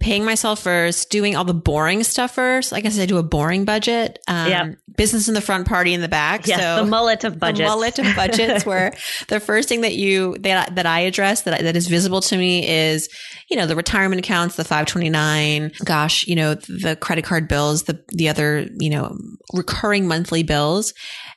paying 0.00 0.24
myself 0.24 0.60
first, 0.60 1.10
doing 1.10 1.36
all 1.36 1.44
the 1.44 1.54
boring 1.54 2.02
stuff 2.02 2.34
first. 2.34 2.72
I 2.72 2.82
said, 2.82 3.02
I 3.02 3.06
do 3.06 3.18
a 3.18 3.22
boring 3.22 3.64
budget. 3.64 4.18
Um, 4.26 4.48
yep. 4.48 4.76
Business 4.96 5.28
in 5.28 5.34
the 5.34 5.40
front, 5.40 5.66
party 5.66 5.94
in 5.94 6.00
the 6.00 6.08
back. 6.08 6.46
Yes, 6.46 6.60
so 6.60 6.84
the 6.84 6.90
mullet 6.90 7.24
of 7.24 7.38
budgets. 7.38 7.58
The 7.58 7.64
mullet 7.64 7.98
of 7.98 8.16
budgets, 8.16 8.66
where 8.66 8.94
the 9.28 9.40
first 9.40 9.68
thing 9.68 9.82
that 9.82 9.94
you 9.94 10.36
that 10.40 10.74
that 10.76 10.86
I 10.86 11.00
address 11.00 11.42
that 11.42 11.60
that 11.60 11.76
is 11.76 11.86
visible 11.86 12.20
to 12.22 12.36
me 12.36 12.68
is, 12.68 13.08
you 13.50 13.56
know, 13.56 13.66
the 13.66 13.76
retirement 13.76 14.20
accounts, 14.20 14.56
the 14.56 14.64
five 14.64 14.86
twenty 14.86 15.10
nine. 15.10 15.72
Gosh, 15.84 16.26
you 16.26 16.36
know, 16.36 16.54
the 16.54 16.96
credit 17.00 17.24
card 17.24 17.48
bills, 17.48 17.84
the 17.84 18.04
the 18.08 18.28
other, 18.28 18.68
you 18.78 18.90
know, 18.90 19.16
recurring 19.52 20.06
monthly 20.06 20.42
bills, 20.42 20.92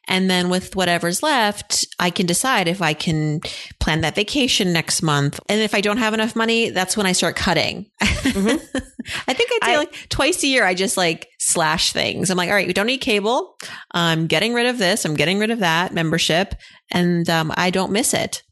and 0.07 0.29
then 0.29 0.49
with 0.49 0.75
whatever's 0.75 1.21
left, 1.21 1.85
I 1.99 2.09
can 2.09 2.25
decide 2.25 2.67
if 2.67 2.81
I 2.81 2.93
can 2.93 3.41
plan 3.79 4.01
that 4.01 4.15
vacation 4.15 4.71
next 4.71 5.01
month. 5.01 5.39
And 5.49 5.61
if 5.61 5.75
I 5.75 5.81
don't 5.81 5.97
have 5.97 6.13
enough 6.13 6.35
money, 6.35 6.69
that's 6.69 6.95
when 6.95 7.05
I 7.05 7.11
start 7.11 7.35
cutting. 7.35 7.89
Mm-hmm. 8.01 8.77
I 9.27 9.33
think 9.33 9.49
I 9.53 9.59
do 9.65 9.71
I, 9.71 9.77
like 9.77 10.09
twice 10.09 10.43
a 10.43 10.47
year. 10.47 10.65
I 10.65 10.73
just 10.73 10.97
like 10.97 11.29
slash 11.39 11.93
things. 11.93 12.29
I'm 12.29 12.37
like, 12.37 12.49
all 12.49 12.55
right, 12.55 12.67
we 12.67 12.73
don't 12.73 12.87
need 12.87 12.99
cable. 12.99 13.57
I'm 13.91 14.27
getting 14.27 14.53
rid 14.53 14.67
of 14.67 14.77
this. 14.77 15.05
I'm 15.05 15.15
getting 15.15 15.39
rid 15.39 15.51
of 15.51 15.59
that 15.59 15.93
membership 15.93 16.55
and 16.91 17.29
um, 17.29 17.51
I 17.55 17.69
don't 17.69 17.91
miss 17.91 18.13
it. 18.13 18.43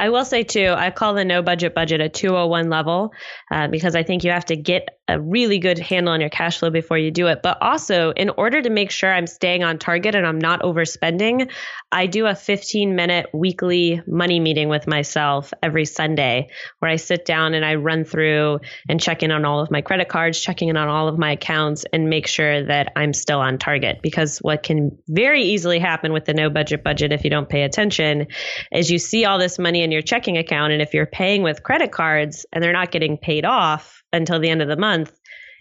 I 0.00 0.08
will 0.08 0.24
say 0.24 0.44
too, 0.44 0.74
I 0.74 0.90
call 0.90 1.12
the 1.12 1.26
no 1.26 1.42
budget 1.42 1.74
budget 1.74 2.00
a 2.00 2.08
201 2.08 2.70
level 2.70 3.12
uh, 3.50 3.68
because 3.68 3.94
I 3.94 4.02
think 4.02 4.24
you 4.24 4.30
have 4.30 4.46
to 4.46 4.56
get 4.56 4.88
a 5.10 5.20
really 5.20 5.58
good 5.58 5.78
handle 5.78 6.14
on 6.14 6.20
your 6.20 6.30
cash 6.30 6.58
flow 6.58 6.70
before 6.70 6.96
you 6.96 7.10
do 7.10 7.26
it. 7.26 7.40
But 7.42 7.58
also, 7.60 8.12
in 8.12 8.30
order 8.30 8.62
to 8.62 8.70
make 8.70 8.92
sure 8.92 9.12
I'm 9.12 9.26
staying 9.26 9.64
on 9.64 9.78
target 9.78 10.14
and 10.14 10.26
I'm 10.26 10.38
not 10.38 10.62
overspending, 10.62 11.50
I 11.92 12.06
do 12.06 12.26
a 12.26 12.34
15 12.34 12.94
minute 12.94 13.26
weekly 13.34 14.00
money 14.06 14.38
meeting 14.40 14.68
with 14.68 14.86
myself 14.86 15.52
every 15.62 15.84
Sunday 15.84 16.48
where 16.78 16.90
I 16.90 16.96
sit 16.96 17.26
down 17.26 17.54
and 17.54 17.64
I 17.64 17.74
run 17.74 18.04
through 18.04 18.60
and 18.88 19.00
check 19.00 19.22
in 19.22 19.32
on 19.32 19.44
all 19.44 19.60
of 19.60 19.70
my 19.70 19.82
credit 19.82 20.08
cards, 20.08 20.40
checking 20.40 20.68
in 20.68 20.76
on 20.76 20.88
all 20.88 21.08
of 21.08 21.18
my 21.18 21.32
accounts, 21.32 21.84
and 21.92 22.08
make 22.08 22.26
sure 22.26 22.64
that 22.64 22.92
I'm 22.96 23.12
still 23.12 23.40
on 23.40 23.58
target. 23.58 24.00
Because 24.02 24.38
what 24.38 24.62
can 24.62 24.96
very 25.08 25.42
easily 25.42 25.80
happen 25.80 26.12
with 26.12 26.24
the 26.24 26.34
no 26.34 26.48
budget 26.48 26.84
budget 26.84 27.12
if 27.12 27.24
you 27.24 27.30
don't 27.30 27.48
pay 27.48 27.62
attention 27.62 28.28
is 28.72 28.90
you 28.90 28.98
see 28.98 29.24
all 29.24 29.38
this 29.38 29.58
money 29.58 29.82
in 29.90 29.92
your 29.92 30.02
checking 30.02 30.38
account. 30.38 30.72
And 30.72 30.80
if 30.80 30.94
you're 30.94 31.06
paying 31.06 31.42
with 31.42 31.62
credit 31.62 31.92
cards 31.92 32.46
and 32.52 32.62
they're 32.62 32.72
not 32.72 32.90
getting 32.90 33.16
paid 33.18 33.44
off, 33.44 34.00
until 34.12 34.40
the 34.40 34.48
end 34.48 34.62
of 34.62 34.68
the 34.68 34.76
month, 34.76 35.12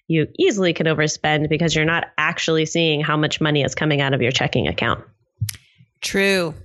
you 0.08 0.28
easily 0.38 0.74
can 0.74 0.88
overspend 0.88 1.50
because 1.50 1.76
you're 1.76 1.86
not 1.86 2.08
actually 2.18 2.66
seeing 2.66 3.02
how 3.02 3.16
much 3.16 3.40
money 3.40 3.62
is 3.62 3.76
coming 3.76 4.02
out 4.02 4.14
of 4.14 4.22
your 4.22 4.32
checking 4.32 4.68
account. 4.68 5.04
True. 6.02 6.56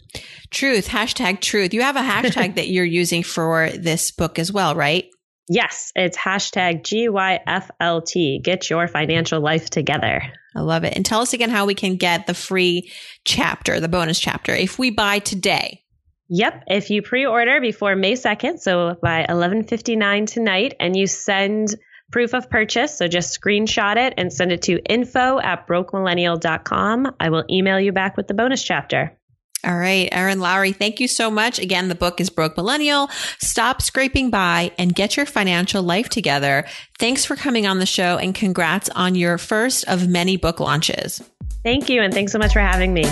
Truth. 0.50 0.88
Hashtag 0.88 1.40
truth. 1.40 1.74
You 1.74 1.82
have 1.82 1.96
a 1.96 2.00
hashtag 2.00 2.54
that 2.56 2.68
you're 2.68 2.84
using 2.84 3.22
for 3.22 3.70
this 3.70 4.10
book 4.10 4.38
as 4.38 4.52
well, 4.52 4.74
right? 4.74 5.06
Yes, 5.48 5.92
it's 5.94 6.16
hashtag 6.16 6.82
GYFLT. 6.82 8.42
Get 8.42 8.70
your 8.70 8.88
financial 8.88 9.40
life 9.40 9.68
together. 9.68 10.22
I 10.56 10.60
love 10.60 10.84
it. 10.84 10.94
And 10.96 11.04
tell 11.04 11.20
us 11.20 11.34
again 11.34 11.50
how 11.50 11.66
we 11.66 11.74
can 11.74 11.96
get 11.96 12.26
the 12.26 12.32
free 12.32 12.90
chapter, 13.26 13.78
the 13.78 13.88
bonus 13.88 14.18
chapter, 14.18 14.54
if 14.54 14.78
we 14.78 14.88
buy 14.88 15.18
today. 15.18 15.83
Yep. 16.28 16.64
If 16.68 16.90
you 16.90 17.02
pre-order 17.02 17.60
before 17.60 17.96
May 17.96 18.14
2nd, 18.14 18.58
so 18.58 18.96
by 19.02 19.26
11:59 19.28 20.26
tonight, 20.26 20.74
and 20.80 20.96
you 20.96 21.06
send 21.06 21.74
proof 22.10 22.34
of 22.34 22.48
purchase, 22.48 22.96
so 22.96 23.08
just 23.08 23.38
screenshot 23.38 23.96
it 23.96 24.14
and 24.16 24.32
send 24.32 24.52
it 24.52 24.62
to 24.62 24.78
info 24.84 25.38
at 25.40 25.66
brokemillennial.com. 25.66 27.14
I 27.20 27.30
will 27.30 27.44
email 27.50 27.80
you 27.80 27.92
back 27.92 28.16
with 28.16 28.28
the 28.28 28.34
bonus 28.34 28.62
chapter. 28.62 29.18
All 29.64 29.76
right, 29.76 30.10
Erin 30.12 30.40
Lowry, 30.40 30.72
thank 30.72 31.00
you 31.00 31.08
so 31.08 31.30
much. 31.30 31.58
Again, 31.58 31.88
the 31.88 31.94
book 31.94 32.20
is 32.20 32.28
Broke 32.28 32.54
Millennial. 32.56 33.08
Stop 33.38 33.80
scraping 33.80 34.28
by 34.28 34.72
and 34.76 34.94
get 34.94 35.16
your 35.16 35.24
financial 35.24 35.82
life 35.82 36.10
together. 36.10 36.66
Thanks 36.98 37.24
for 37.24 37.34
coming 37.34 37.66
on 37.66 37.78
the 37.78 37.86
show 37.86 38.18
and 38.18 38.34
congrats 38.34 38.90
on 38.90 39.14
your 39.14 39.38
first 39.38 39.88
of 39.88 40.06
many 40.06 40.36
book 40.36 40.60
launches. 40.60 41.22
Thank 41.62 41.88
you, 41.88 42.02
and 42.02 42.12
thanks 42.12 42.32
so 42.32 42.38
much 42.38 42.52
for 42.52 42.60
having 42.60 42.92
me. 42.92 43.06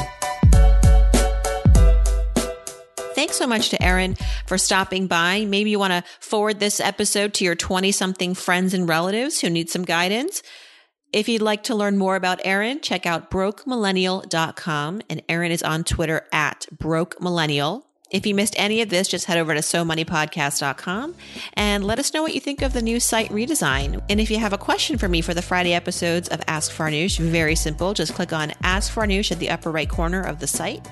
Thanks 3.33 3.41
so 3.41 3.47
much 3.47 3.71
to 3.71 3.83
Erin 3.83 4.15
for 4.45 4.59
stopping 4.59 5.07
by. 5.07 5.47
Maybe 5.47 5.71
you 5.71 5.79
want 5.79 5.95
to 5.95 6.05
forward 6.21 6.61
this 6.61 6.81
episode 6.81 7.33
to 7.33 7.47
your 7.47 7.55
20 7.55 7.91
something 7.91 8.35
friends 8.35 8.75
and 8.75 8.87
relatives 8.87 9.41
who 9.41 9.49
need 9.49 9.71
some 9.71 9.87
guidance. 9.87 10.43
If 11.15 11.31
you'd 11.31 11.41
like 11.41 11.63
to 11.63 11.75
learn 11.75 11.97
more 11.97 12.15
about 12.15 12.43
Erin, 12.45 12.83
check 12.83 13.07
out 13.07 13.31
brokemillennial.com 13.31 15.01
and 15.09 15.23
Erin 15.31 15.51
is 15.51 15.63
on 15.63 15.83
Twitter 15.83 16.27
at 16.31 16.67
brokemillennial. 16.77 17.85
If 18.11 18.27
you 18.27 18.35
missed 18.35 18.55
any 18.59 18.83
of 18.83 18.91
this, 18.91 19.09
just 19.09 19.25
head 19.25 19.39
over 19.39 19.55
to 19.55 19.61
somoneypodcast.com 19.61 21.15
and 21.55 21.85
let 21.87 21.99
us 21.99 22.13
know 22.13 22.21
what 22.21 22.35
you 22.35 22.41
think 22.41 22.61
of 22.61 22.75
the 22.75 22.83
new 22.83 23.01
site 23.01 23.31
redesign. 23.31 24.03
And 24.11 24.21
if 24.21 24.31
you 24.31 24.41
have 24.41 24.53
a 24.53 24.59
question 24.59 24.99
for 24.99 25.09
me 25.09 25.23
for 25.23 25.33
the 25.33 25.41
Friday 25.41 25.73
episodes 25.73 26.29
of 26.29 26.43
Ask 26.47 26.71
Farnoosh, 26.71 27.19
very 27.19 27.55
simple. 27.55 27.95
Just 27.95 28.13
click 28.13 28.35
on 28.35 28.53
Ask 28.63 28.93
Farnoosh 28.93 29.33
at 29.33 29.39
the 29.39 29.49
upper 29.49 29.71
right 29.71 29.89
corner 29.89 30.21
of 30.21 30.39
the 30.39 30.47
site 30.47 30.87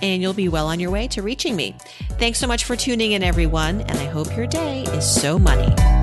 and 0.00 0.22
you'll 0.22 0.32
be 0.32 0.48
well 0.48 0.66
on 0.66 0.80
your 0.80 0.90
way 0.90 1.08
to 1.08 1.22
reaching 1.22 1.54
me. 1.56 1.76
Thanks 2.18 2.38
so 2.38 2.46
much 2.46 2.64
for 2.64 2.76
tuning 2.76 3.12
in, 3.12 3.22
everyone, 3.22 3.82
and 3.82 3.98
I 3.98 4.04
hope 4.04 4.36
your 4.36 4.46
day 4.46 4.82
is 4.84 5.08
so 5.08 5.38
money. 5.38 6.01